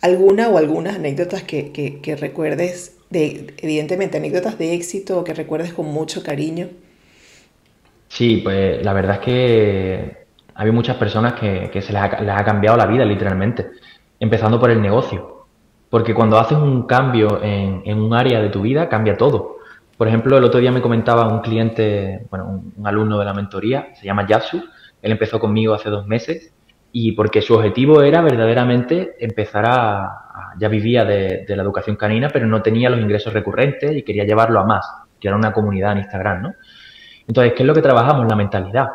[0.00, 5.34] ¿alguna o algunas anécdotas que, que, que recuerdes, de, evidentemente anécdotas de éxito o que
[5.34, 6.68] recuerdes con mucho cariño?
[8.08, 10.17] Sí, pues la verdad es que
[10.58, 13.70] hay muchas personas que, se les ha, cambiado la vida literalmente,
[14.18, 15.46] empezando por el negocio.
[15.88, 19.58] Porque cuando haces un cambio en, un área de tu vida, cambia todo.
[19.96, 23.94] Por ejemplo, el otro día me comentaba un cliente, bueno, un, alumno de la mentoría,
[23.94, 24.60] se llama Yasu,
[25.00, 26.52] él empezó conmigo hace dos meses
[26.90, 32.48] y porque su objetivo era verdaderamente empezar a, ya vivía de, la educación canina, pero
[32.48, 34.90] no tenía los ingresos recurrentes y quería llevarlo a más,
[35.20, 36.54] que era una comunidad en Instagram, ¿no?
[37.28, 38.26] Entonces, ¿qué es lo que trabajamos?
[38.26, 38.88] La mentalidad,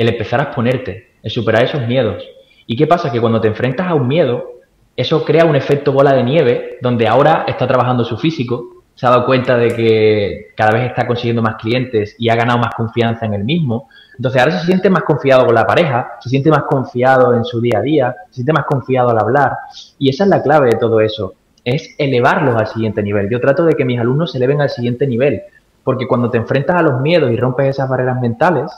[0.00, 2.24] el empezar a exponerte, el superar esos miedos.
[2.66, 3.12] ¿Y qué pasa?
[3.12, 4.52] Que cuando te enfrentas a un miedo,
[4.96, 9.10] eso crea un efecto bola de nieve, donde ahora está trabajando su físico, se ha
[9.10, 13.26] dado cuenta de que cada vez está consiguiendo más clientes y ha ganado más confianza
[13.26, 13.90] en él mismo.
[14.16, 17.60] Entonces ahora se siente más confiado con la pareja, se siente más confiado en su
[17.60, 19.52] día a día, se siente más confiado al hablar.
[19.98, 23.28] Y esa es la clave de todo eso, es elevarlos al siguiente nivel.
[23.28, 25.42] Yo trato de que mis alumnos se eleven al siguiente nivel,
[25.84, 28.70] porque cuando te enfrentas a los miedos y rompes esas barreras mentales,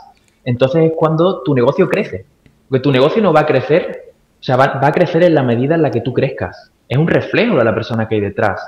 [0.44, 2.26] entonces es cuando tu negocio crece.
[2.68, 5.42] Porque tu negocio no va a crecer, o sea, va, va a crecer en la
[5.42, 6.70] medida en la que tú crezcas.
[6.88, 8.60] Es un reflejo de la persona que hay detrás.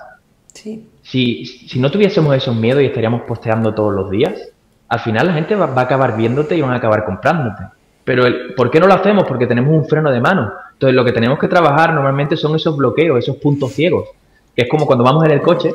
[0.53, 0.89] Sí.
[1.03, 4.51] Si, si no tuviésemos esos miedos y estaríamos posteando todos los días,
[4.89, 7.65] al final la gente va, a acabar viéndote y van a acabar comprándote.
[8.05, 9.25] Pero el, ¿por qué no lo hacemos?
[9.25, 10.53] Porque tenemos un freno de mano.
[10.73, 14.09] Entonces lo que tenemos que trabajar normalmente son esos bloqueos, esos puntos ciegos.
[14.55, 15.75] Que es como cuando vamos en el coche,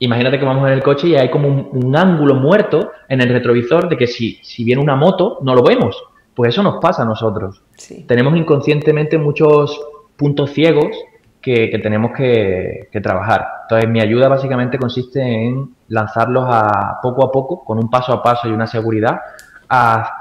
[0.00, 3.88] imagínate que vamos en el coche y hay como un, ángulo muerto en el retrovisor
[3.88, 5.96] de que si, si viene una moto no lo vemos.
[6.34, 7.62] Pues eso nos pasa a nosotros.
[8.06, 9.78] Tenemos inconscientemente muchos
[10.16, 10.96] puntos ciegos
[11.40, 13.46] que, tenemos que, trabajar.
[13.62, 18.22] Entonces, mi ayuda básicamente consiste en lanzarlos a poco a poco, con un paso a
[18.22, 19.20] paso y una seguridad,
[19.68, 20.16] a,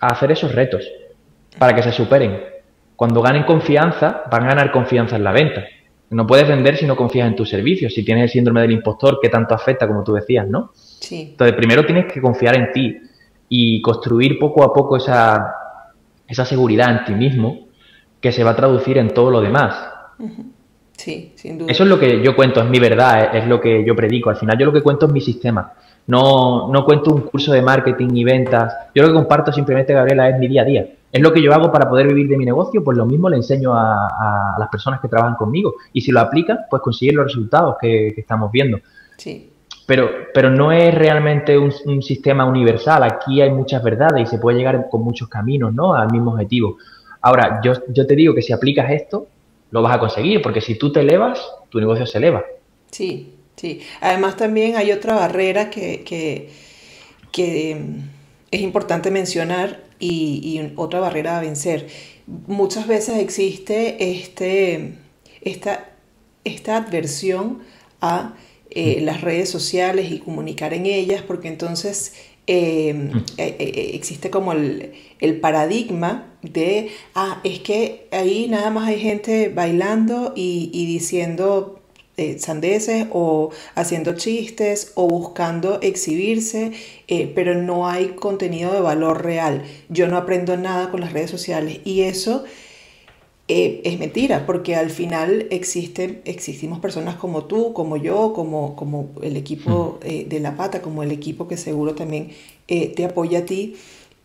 [0.00, 0.86] hacer esos retos
[1.58, 2.40] para que se superen.
[2.94, 5.64] Cuando ganen confianza, van a ganar confianza en la venta.
[6.10, 9.18] No puedes vender si no confías en tus servicios, si tienes el síndrome del impostor
[9.20, 10.70] que tanto afecta, como tú decías, ¿no?
[10.74, 11.28] Sí.
[11.30, 12.96] Entonces, primero tienes que confiar en ti
[13.48, 15.54] y construir poco a poco esa,
[16.26, 17.68] esa seguridad en ti mismo
[18.20, 19.74] que se va a traducir en todo lo demás.
[20.92, 21.70] Sí, sin duda.
[21.70, 24.30] Eso es lo que yo cuento, es mi verdad, es, lo que yo predico.
[24.30, 25.72] Al final yo lo que cuento es mi sistema.
[26.06, 28.74] No, no cuento un curso de marketing y ventas.
[28.94, 30.86] Yo lo que comparto simplemente, Gabriela, es mi día a día.
[31.10, 33.36] Es lo que yo hago para poder vivir de mi negocio, pues lo mismo le
[33.36, 35.74] enseño a, las personas que trabajan conmigo.
[35.92, 38.78] Y si lo aplican, pues consiguen los resultados que, estamos viendo.
[39.16, 39.50] Sí.
[39.86, 43.02] Pero, pero no es realmente un, un, sistema universal.
[43.04, 45.94] Aquí hay muchas verdades y se puede llegar con muchos caminos ¿no?
[45.94, 46.76] al mismo objetivo.
[47.22, 49.26] Ahora, yo, yo te digo que si aplicas esto,
[49.70, 52.44] lo vas a conseguir, porque si tú te elevas, tu negocio se eleva.
[52.90, 53.80] Sí, sí.
[54.00, 56.04] Además también hay otra barrera que,
[57.30, 57.98] que, mm,
[58.50, 61.88] es importante mencionar y, otra barrera a vencer.
[62.46, 64.94] Muchas veces existe este,
[65.40, 65.90] esta,
[66.44, 67.60] esta adversión
[68.00, 68.34] a
[68.70, 72.12] eh, las redes sociales y comunicar en ellas, porque entonces
[72.50, 73.24] Em, mm.
[73.36, 79.50] eh, eh, existe como el, paradigma de, ah, es que ahí nada más hay gente
[79.54, 81.77] bailando y, diciendo
[82.18, 86.72] eh, sandeces o haciendo chistes o buscando exhibirse,
[87.34, 89.62] pero no hay contenido de valor real.
[89.88, 92.44] Yo no aprendo nada con las redes sociales y eso
[93.50, 99.08] eh, es mentira, porque al final existen, existimos personas como tú, como yo, como, como
[99.22, 102.30] el equipo eh, de La Pata, como el equipo que seguro también
[102.68, 103.76] eh, te apoya a ti.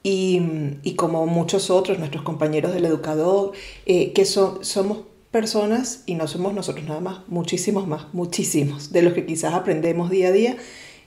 [0.04, 0.42] Y,
[0.84, 3.54] y, como muchos otros, nuestros compañeros del educador,
[3.86, 4.98] que son, somos
[5.34, 10.10] personas, y no somos nosotros nada más, muchísimos más, muchísimos, de los que quizás aprendemos
[10.10, 10.56] día a día,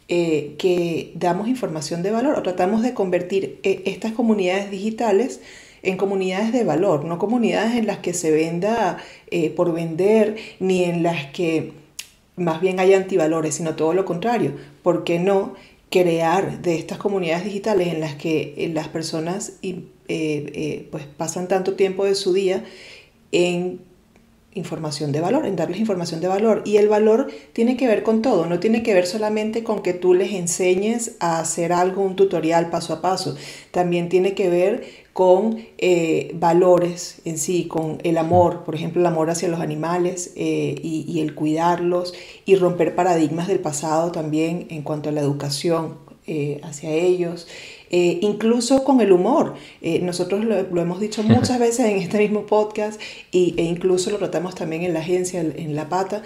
[0.08, 5.40] que damos información de valor o tratamos de convertir estas comunidades digitales
[5.86, 8.98] en comunidades de valor, no comunidades en las que se venda
[9.30, 11.72] eh, por vender, ni en las que
[12.34, 14.54] más bien hay antivalores, sino todo lo contrario.
[14.82, 15.54] ¿Por qué no
[15.90, 21.74] crear de estas comunidades digitales en las que eh, las personas eh, pues pasan tanto
[21.74, 22.64] tiempo de su día
[23.32, 23.80] en
[24.56, 26.62] información de valor, en darles información de valor.
[26.64, 29.94] Y el valor tiene que ver con todo, no tiene que ver solamente con que
[29.94, 33.36] tú les enseñes a hacer algo, un tutorial paso a paso.
[33.70, 39.06] También tiene que ver con eh, valores en sí, con el amor, por ejemplo, el
[39.06, 42.12] amor hacia los animales eh, y, el cuidarlos
[42.44, 45.94] y romper paradigmas del pasado también en cuanto a la educación
[46.26, 47.46] eh, hacia ellos.
[47.90, 49.54] Incluso con el humor.
[50.02, 53.00] nosotros lo, hemos dicho muchas veces en este mismo podcast
[53.32, 56.22] y, e incluso lo tratamos también en la agencia, en La Pata.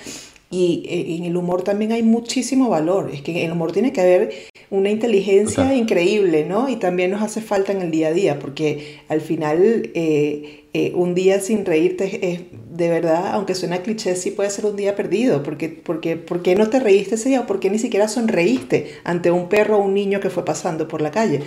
[0.52, 3.10] Y en el humor también hay muchísimo valor.
[3.12, 4.32] Es que en el humor tiene que haber
[4.68, 6.68] una inteligencia increíble, ¿no?
[6.68, 10.92] Y también nos hace falta en el día a día, porque al final eh, eh,
[10.94, 14.94] un día sin reírte es, de verdad, aunque suena cliché, sí puede ser un día
[14.94, 18.06] perdido, porque, porque ¿por qué no te reíste ese día o por qué ni siquiera
[18.06, 21.42] sonreíste ante un perro o un niño que fue pasando por la calle?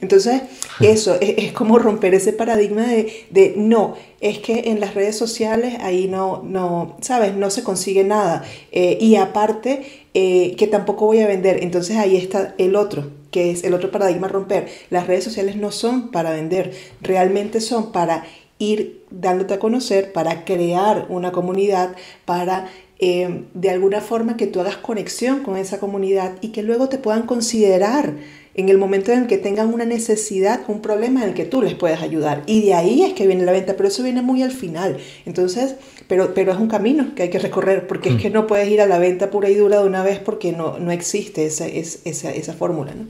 [0.00, 0.42] Entonces,
[0.80, 6.06] eso es, como romper ese paradigma de, no, es que en las redes sociales ahí
[6.06, 7.34] no, no ¿sabes?
[7.34, 8.44] No se consigue nada.
[8.70, 11.64] Eh, y aparte, eh, que tampoco voy a vender.
[11.64, 14.68] Entonces ahí está el otro, que es el otro paradigma romper.
[14.90, 18.24] Las redes sociales no son para vender, realmente son para
[18.60, 22.68] ir dándote a conocer, para crear una comunidad, para
[23.00, 26.98] eh, de alguna forma que tú hagas conexión con esa comunidad y que luego te
[26.98, 28.14] puedan considerar
[28.58, 31.62] en el momento en el que tengan una necesidad, un problema en el que tú
[31.62, 32.42] les puedes ayudar.
[32.46, 34.96] Y de ahí es que viene la venta, pero eso viene muy al final.
[35.26, 35.76] Entonces,
[36.08, 38.18] pero, pero es un camino que hay que recorrer, porque es mm.
[38.18, 40.76] que no puedes ir a la venta pura y dura de una vez porque no,
[40.80, 42.92] no existe esa, esa, esa fórmula.
[42.96, 43.04] ¿no?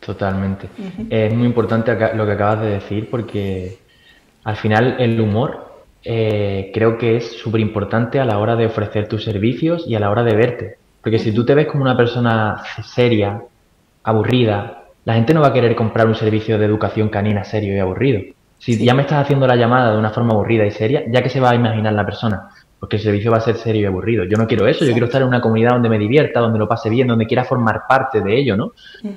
[0.00, 0.66] Totalmente.
[1.10, 3.78] Es muy importante lo que acabas de decir porque
[4.42, 9.06] al final el humor eh, creo que es súper importante a la hora de ofrecer
[9.06, 10.76] tus servicios y a la hora de verte.
[11.00, 13.40] Porque si tú te ves como una persona seria,
[14.04, 17.78] aburrida, la gente no va a querer comprar un servicio de educación canina serio y
[17.78, 18.22] aburrido.
[18.58, 21.28] Si ya me estás haciendo la llamada de una forma aburrida y seria, ya que
[21.28, 22.48] se va a imaginar la persona,
[22.80, 24.24] porque el servicio va a ser serio y aburrido.
[24.24, 26.68] Yo no quiero eso, yo quiero estar en una comunidad donde me divierta, donde lo
[26.68, 28.72] pase bien, donde quiera formar parte de ello, ¿no?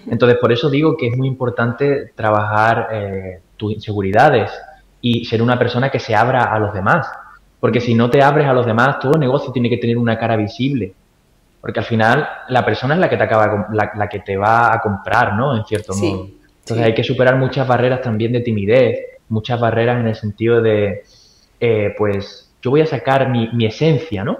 [0.09, 4.51] Entonces, por eso digo que es muy importante trabajar eh, tus inseguridades
[5.01, 7.09] y ser una persona que se abra a los demás.
[7.59, 10.35] Porque si no te abres a los demás, todo negocio tiene que tener una cara
[10.35, 10.93] visible.
[11.61, 14.79] Porque al final la persona es la que te acaba la, que te va a
[14.79, 15.55] comprar, ¿no?
[15.55, 16.29] En cierto modo.
[16.59, 21.03] Entonces hay que superar muchas barreras también de timidez, muchas barreras en el sentido de,
[21.59, 24.39] eh, pues, yo voy a sacar mi, esencia, ¿no?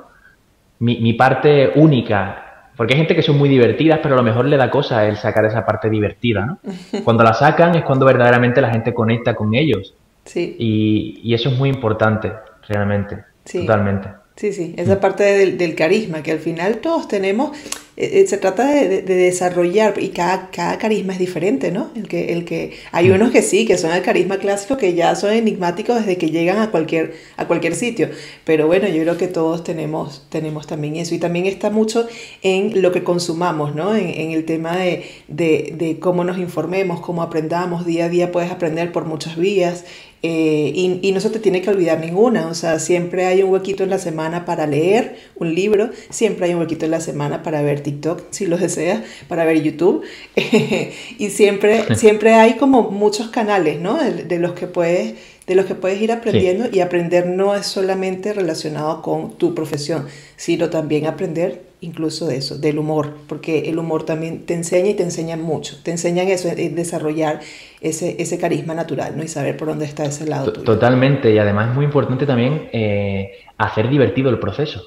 [0.80, 2.70] Mi, parte única.
[2.76, 5.18] Porque hay gente que son muy divertidas, pero a lo mejor le da cosa el
[5.18, 6.60] sacar esa parte divertida, ¿no?
[7.04, 9.94] Cuando la sacan es cuando verdaderamente la gente conecta con ellos.
[10.26, 10.56] Sí.
[10.60, 12.34] Y, y eso es muy importante,
[12.68, 13.24] realmente.
[13.46, 13.62] Sí.
[13.62, 14.10] Totalmente.
[14.38, 17.58] Sí, sí, esa parte del, carisma, que al final todos tenemos,
[17.98, 21.90] eh, eh, se trata de, desarrollar, y cada, cada, carisma es diferente, ¿no?
[21.96, 25.16] El que, el que, hay unos que sí, que son el carisma clásico, que ya
[25.16, 28.12] son enigmáticos desde que llegan a cualquier, a cualquier sitio,
[28.44, 32.08] pero bueno, yo creo que todos tenemos, tenemos también eso, y también está mucho
[32.44, 33.96] en lo que consumamos, ¿no?
[33.96, 38.52] En, en el tema de, de, cómo nos informemos, cómo aprendamos, día a día puedes
[38.52, 39.84] aprender por muchas vías,
[40.24, 43.84] eh, y, no se te tiene que olvidar ninguna, o sea, siempre hay un huequito
[43.84, 47.62] en la semana para leer un libro, siempre hay un huequito en la semana para
[47.62, 50.04] ver TikTok, si lo deseas, para ver YouTube,
[51.20, 54.00] y siempre, siempre hay como muchos canales, ¿no?
[54.04, 58.34] De, los que puedes de los que puedes ir aprendiendo y aprender no es solamente
[58.34, 64.04] relacionado con tu profesión, sino también aprender incluso de eso, del humor, porque el humor
[64.04, 67.40] también te enseña y te enseña mucho, te enseñan eso, desarrollar
[67.82, 69.24] ese, ese carisma natural, ¿no?
[69.24, 70.52] Y saber por dónde está ese lado.
[70.52, 74.82] Totalmente, y además es muy importante también eh, hacer divertido el proceso,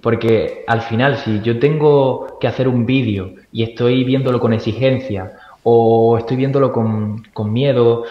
[0.00, 5.32] porque al final si yo tengo que hacer un vídeo y estoy viéndolo con exigencia
[5.62, 8.04] o estoy viéndolo con, con miedo,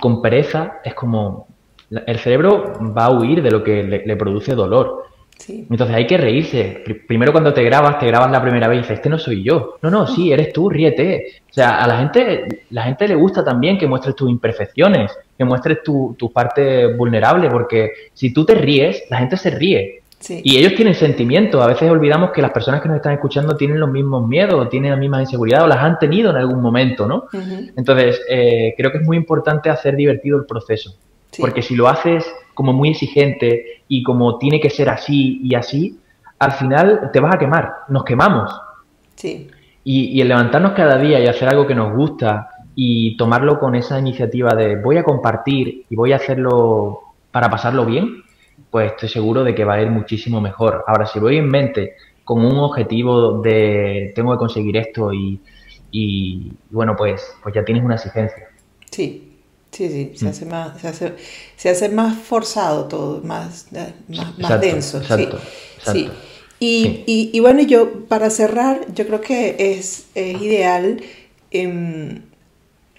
[0.00, 1.46] con pereza, es como
[1.90, 5.13] el cerebro va a huir de lo que le produce dolor.
[5.46, 6.82] Entonces hay que reírse.
[7.06, 9.76] Primero cuando te grabas, te grabas la primera vez y dices, este no soy yo.
[9.82, 11.42] No, no, sí, eres tú, ríete.
[11.50, 15.44] O sea, a la gente, la gente le gusta también que muestres tus imperfecciones, que
[15.44, 20.04] muestres tu, tu parte vulnerable, porque si tú te ríes, la gente se ríe.
[20.30, 21.62] Y ellos tienen sentimientos.
[21.62, 24.92] A veces olvidamos que las personas que nos están escuchando tienen los mismos miedos, tienen
[24.92, 27.24] las mismas inseguridades o las han tenido en algún momento, ¿no?
[27.76, 30.96] Entonces, eh, creo que es muy importante hacer divertido el proceso.
[31.38, 35.98] Porque si lo haces como muy exigente y como tiene que ser así y así,
[36.38, 38.50] al final te vas a quemar, nos quemamos.
[39.16, 39.48] Sí.
[39.82, 43.98] Y, el levantarnos cada día y hacer algo que nos gusta y tomarlo con esa
[43.98, 48.22] iniciativa de voy a compartir y voy a hacerlo para pasarlo bien,
[48.70, 50.84] pues estoy seguro de que va a ir muchísimo mejor.
[50.86, 51.94] Ahora, si voy en mente
[52.24, 55.40] con un objetivo de tengo que conseguir esto y,
[55.90, 58.48] y bueno, pues, pues ya tienes una exigencia.
[58.90, 59.33] Sí,
[59.74, 60.28] Sí, sí, se, mm.
[60.28, 61.12] hace más, se, hace,
[61.56, 63.66] se hace más forzado todo, más,
[64.38, 64.98] más, denso.
[64.98, 65.40] Exacto,
[65.92, 66.08] sí,
[66.60, 71.02] Y, Y, y, bueno, yo para cerrar, yo creo que es, es ideal
[71.50, 72.20] eh,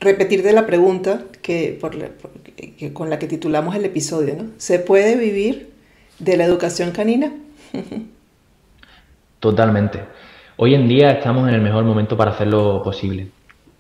[0.01, 4.49] repetir de la pregunta que, por, que, con la que titulamos el episodio, ¿no?
[4.57, 5.71] ¿Se puede vivir
[6.19, 7.31] de la educación canina?
[9.39, 9.99] Totalmente.
[10.57, 13.29] Hoy en día estamos en el mejor momento para hacerlo posible.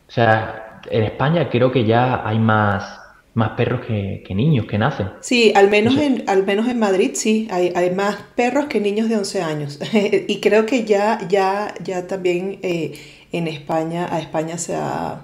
[0.07, 2.99] O sea, en España creo que ya hay más,
[3.33, 5.09] más perros que, niños que nacen.
[5.21, 9.09] Sí, al menos, en, al menos en Madrid sí, hay, hay más perros que niños
[9.09, 9.79] de 11 años.
[9.93, 12.93] y creo que ya, ya, ya también eh,
[13.31, 15.21] en España, a España se ha,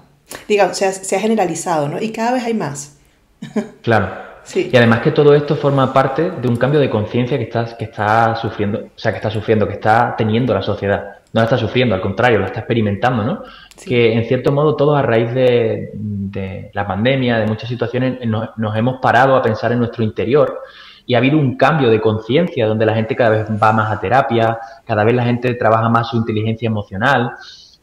[0.48, 2.02] digamos, se ha, se ha generalizado, ¿no?
[2.02, 2.98] Y cada vez hay más.
[3.82, 4.31] claro.
[4.44, 4.70] Sí.
[4.72, 7.86] Y además que todo esto forma parte de un cambio de conciencia que está, que
[7.86, 11.58] está sufriendo, o sea, que está sufriendo, que está teniendo la sociedad no la está
[11.58, 13.44] sufriendo, al contrario, la está experimentando, ¿no?
[13.86, 19.00] Que en cierto modo todos a raíz de, la pandemia, de muchas situaciones, nos, hemos
[19.00, 20.60] parado a pensar en nuestro interior
[21.06, 24.00] y ha habido un cambio de conciencia donde la gente cada vez va más a
[24.00, 27.32] terapia, cada vez la gente trabaja más su inteligencia emocional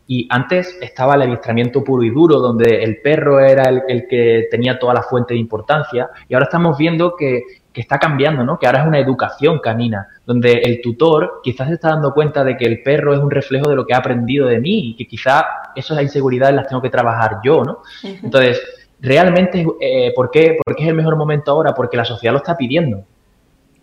[0.09, 4.49] Y antes estaba el adiestramiento puro y duro, donde el perro era el, el que
[4.51, 7.45] tenía toda la fuente de importancia, y ahora estamos viendo que
[7.79, 8.59] que está cambiando, ¿no?
[8.59, 12.57] Que ahora es una educación canina, donde el tutor quizás se está dando cuenta de
[12.57, 15.07] que el perro es un reflejo de lo que ha aprendido de mí y que
[15.07, 15.45] quizás
[15.77, 17.83] esas inseguridades las tengo que trabajar yo, ¿no?
[18.03, 18.61] Entonces,
[19.01, 21.73] realmente, eh, ¿por, qué, ¿por, qué, es el mejor momento ahora?
[21.73, 23.05] Porque la sociedad lo está pidiendo.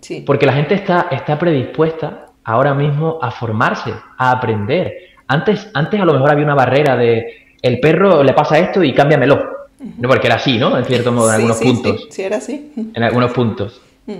[0.02, 0.26] Sí.
[0.28, 4.94] Porque la gente está, está predispuesta ahora mismo a formarse, a aprender.
[5.28, 8.94] Antes, antes a lo mejor había una barrera de el perro le pasa esto y
[8.94, 9.56] cámbiamelo.
[9.98, 10.78] No, porque era así, ¿no?
[10.78, 12.02] En cierto modo, en algunos puntos.
[12.04, 12.72] Sí, sí, era así.
[12.94, 13.82] En algunos puntos.
[14.06, 14.14] Mm.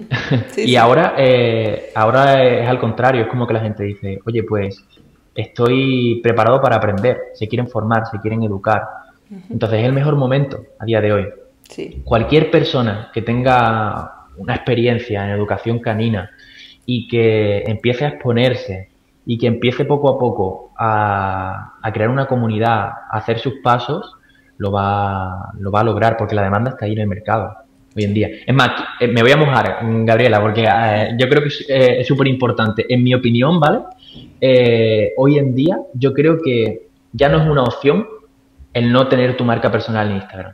[0.58, 4.84] y ahora, eh, ahora es al contrario, es como que la gente dice, oye, pues
[5.34, 8.84] estoy preparado para aprender, se quieren formar, se quieren educar.
[9.50, 11.26] Entonces es el mejor momento a día de hoy.
[12.04, 16.30] Cualquier persona que tenga una experiencia en educación canina
[16.86, 18.90] y que empiece a exponerse
[19.26, 24.14] y que empiece poco a poco a, a crear una comunidad, a hacer sus pasos,
[24.58, 27.66] lo va, lo va a lograr porque la demanda está ahí en el mercado
[27.96, 28.30] hoy en día.
[28.46, 31.50] Es más, eh, me voy a mojar, Gabriela, porque eh, yo creo que
[32.00, 32.86] es súper importante.
[32.90, 33.80] En mi opinión, ¿vale?
[34.40, 38.08] Eh, hoy en día yo creo que ya no es una opción
[38.74, 40.54] el no tener tu marca personal en Instagram.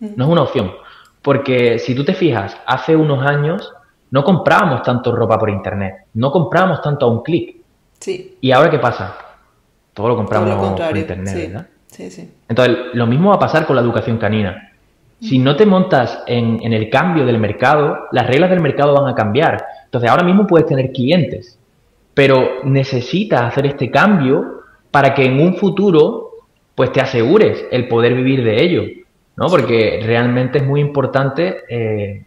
[0.00, 0.72] No es una opción.
[1.20, 3.72] Porque si tú te fijas, hace unos años
[4.10, 7.57] no comprábamos tanto ropa por internet, no comprábamos tanto a un clic.
[8.00, 8.36] Sí.
[8.40, 9.16] ¿Y ahora qué pasa?
[9.92, 11.66] Todo lo compramos por internet, ¿verdad?
[11.88, 12.30] Sí, sí.
[12.48, 14.68] Entonces, lo mismo va a pasar con la educación canina.
[15.20, 19.16] Si no te montas en, el cambio del mercado, las reglas del mercado van a
[19.16, 19.64] cambiar.
[19.84, 21.58] Entonces ahora mismo puedes tener clientes,
[22.14, 26.30] pero necesitas hacer este cambio para que en un futuro
[26.74, 28.84] pues te asegures el poder vivir de ello,
[29.36, 29.46] ¿no?
[29.48, 32.24] Porque realmente es muy importante eh,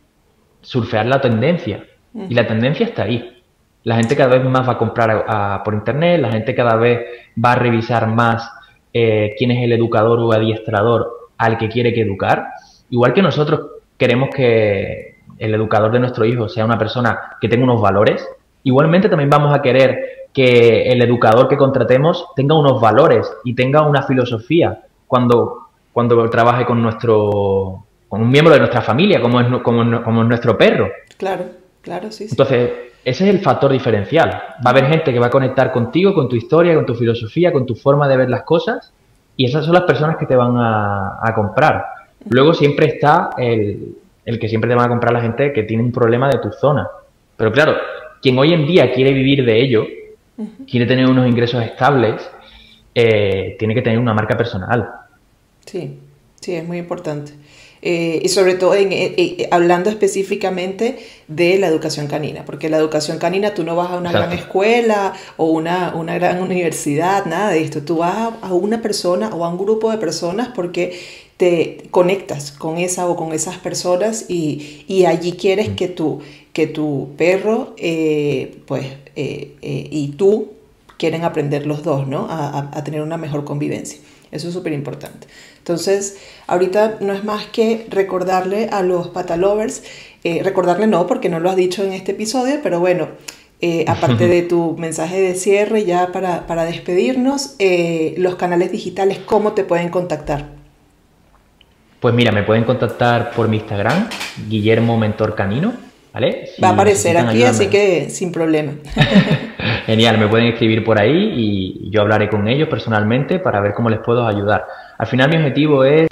[0.59, 1.86] surfear la tendencia
[2.28, 3.41] y la tendencia está ahí.
[3.84, 7.00] La gente cada vez más va a comprar por internet, la gente cada vez
[7.44, 8.50] va a revisar más
[8.94, 12.46] eh, quién es el educador o adiestrador al que quiere que educar
[12.92, 13.62] igual que nosotros
[13.98, 18.28] queremos que el educador de nuestro hijo sea una persona que tenga unos valores,
[18.64, 23.82] igualmente también vamos a querer que el educador que contratemos tenga unos valores y tenga
[23.82, 29.48] una filosofía cuando, cuando trabaje con nuestro con un miembro de nuestra familia, como es,
[29.62, 30.90] como, como nuestro perro.
[31.18, 31.46] Claro,
[31.82, 32.32] claro, sí, sí.
[32.32, 32.72] Entonces,
[33.04, 34.30] ese es el factor diferencial.
[34.30, 37.52] Va a haber gente que va a conectar contigo, con tu historia, con tu filosofía,
[37.52, 38.94] con tu forma de ver las cosas,
[39.36, 41.84] y esas son las personas que te van a, a comprar.
[42.30, 43.96] Luego siempre está el,
[44.40, 46.88] que siempre te va a comprar la gente que tiene un problema de tu zona.
[47.36, 47.76] Pero claro,
[48.22, 49.88] quien hoy en día quiere vivir de ello,
[50.70, 52.30] quiere tener unos ingresos estables,
[52.94, 54.90] eh, tiene que tener una marca personal.
[55.66, 56.00] Sí,
[56.40, 57.34] sí, es muy importante.
[57.84, 63.18] Eh, y sobre todo en, eh, hablando específicamente de la educación canina, porque la educación
[63.18, 67.64] canina tú no vas a una gran escuela o una, una, gran universidad, nada de
[67.64, 71.00] esto, tú vas a una persona o a un grupo de personas porque
[71.42, 76.22] te conectas con esa o con esas personas y, y allí quieres que tu,
[76.54, 80.52] que tu perro eh, pues, eh, eh, y tú
[80.98, 82.28] quieren aprender los dos, ¿no?
[82.30, 84.00] A, a, tener una mejor convivencia.
[84.32, 85.28] Eso es súper importante.
[85.58, 86.18] Entonces,
[86.48, 89.84] ahorita no es más que recordarle a los patalovers,
[90.24, 93.10] recordarle no, porque no lo has dicho en este episodio, pero bueno,
[93.88, 97.56] aparte de tu mensaje de cierre ya para, para despedirnos,
[98.18, 100.62] los canales digitales, ¿cómo te pueden contactar?
[102.02, 104.10] Pues mira, me pueden contactar por mi Instagram,
[104.50, 105.74] Guillermo Mentor Canino,
[106.12, 106.50] ¿vale?
[106.62, 108.74] Va a aparecer aquí, así que sin problema.
[109.86, 113.90] Genial, me pueden escribir por ahí y yo hablaré con ellos personalmente para ver cómo
[113.90, 114.66] les puedo ayudar.
[114.98, 116.08] Al final mi objetivo es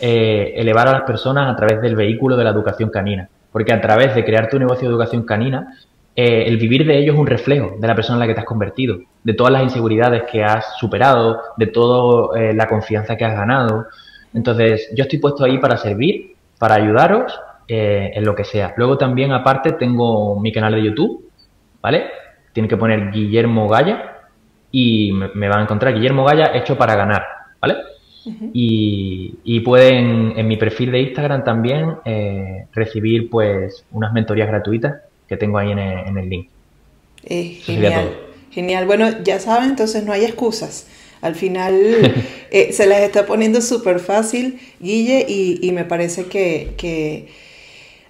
[0.00, 3.80] eh, elevar a las personas a través del vehículo de la educación canina, porque a
[3.80, 5.74] través de crear tu negocio de educación canina,
[6.14, 8.40] eh, el vivir de ello es un reflejo de la persona en la que te
[8.40, 13.24] has convertido, de todas las inseguridades que has superado, de toda eh, la confianza que
[13.24, 13.86] has ganado.
[14.32, 17.40] Entonces, yo estoy puesto ahí para servir, para ayudaros
[17.70, 18.72] en lo que sea.
[18.78, 21.28] Luego también, aparte, tengo mi canal de YouTube,
[21.82, 22.06] ¿vale?
[22.52, 24.16] Tienen que poner Guillermo Gaya
[24.70, 27.24] y me, van a encontrar Guillermo Gaya hecho para ganar,
[27.60, 27.76] ¿vale?
[28.52, 35.36] y, pueden en mi perfil de Instagram también eh, recibir pues unas mentorías gratuitas que
[35.36, 36.48] tengo ahí en el, link.
[37.24, 38.16] Eh, genial,
[38.50, 38.86] genial.
[38.86, 40.86] Bueno, ya saben, entonces no hay excusas.
[41.20, 41.74] Al final
[42.50, 47.28] eh, se las está poniendo súper fácil, Guille, y, me parece que,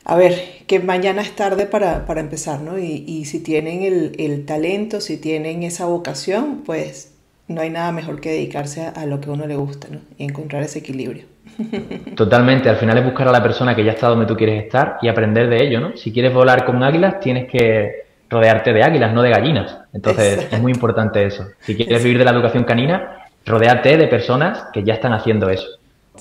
[0.08, 2.78] a ver, que mañana es tarde para, empezar, ¿no?
[2.78, 3.82] Y, si tienen
[4.18, 7.14] el, talento, si tienen esa vocación, pues
[7.46, 10.00] no hay nada mejor que dedicarse a, lo que a uno le gusta, ¿no?
[10.16, 11.24] Y encontrar ese equilibrio.
[12.16, 14.96] Totalmente, al final es buscar a la persona que ya está donde tú quieres estar
[15.02, 15.94] y aprender de ello, ¿no?
[15.94, 19.76] Si quieres volar con águilas, tienes que rodearte de águilas, no de gallinas.
[19.92, 21.44] Entonces es muy importante eso.
[21.60, 25.68] Si quieres vivir de la educación canina, rodeate de personas que ya están haciendo eso.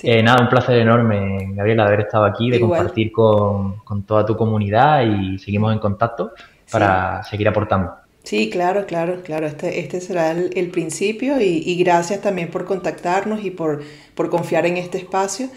[0.04, 5.04] Eh, nada, un placer enorme, Gabriela, haber estado aquí, de compartir con, toda tu comunidad
[5.04, 6.32] y seguimos en contacto
[6.72, 7.94] para seguir aportando.
[8.24, 9.48] Sí, claro, claro, claro.
[9.48, 13.82] Este, este será el, principio y, gracias también por contactarnos y por,
[14.16, 15.50] por confiar en este espacio.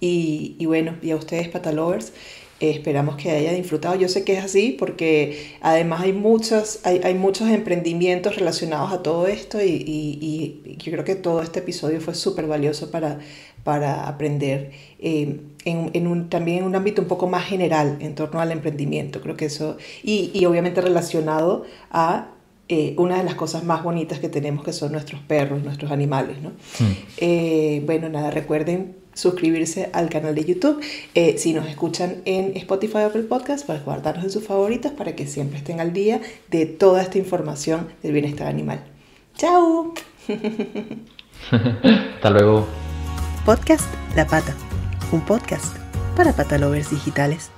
[0.00, 2.12] Y, y bueno, y a ustedes, Patalovers,
[2.60, 3.94] eh, esperamos que hayan disfrutado.
[3.94, 9.02] Yo sé que es así porque además hay muchos, hay, hay muchos emprendimientos relacionados a
[9.02, 13.20] todo esto y, y, y yo creo que todo este episodio fue súper valioso para,
[13.68, 18.14] para aprender eh, en, en, un, también en un ámbito un poco más general en
[18.14, 19.20] torno al emprendimiento.
[19.20, 22.28] Creo que eso, y, y obviamente relacionado a
[22.70, 26.40] eh, una de las cosas más bonitas que tenemos que son nuestros perros, nuestros animales.
[26.40, 26.48] ¿no?
[26.78, 26.92] Hmm.
[27.18, 30.80] Eh, bueno, nada, recuerden suscribirse al canal de YouTube.
[31.36, 35.26] si nos escuchan en Spotify o Apple Podcast, pues guardarnos en sus favoritos para que
[35.26, 38.80] siempre estén al día de toda esta información del bienestar animal.
[39.36, 39.92] ¡Chao!
[41.50, 42.87] Hasta luego.
[43.48, 44.54] Podcast La Pata,
[45.10, 45.74] un podcast
[46.14, 47.50] para patalovers digitales.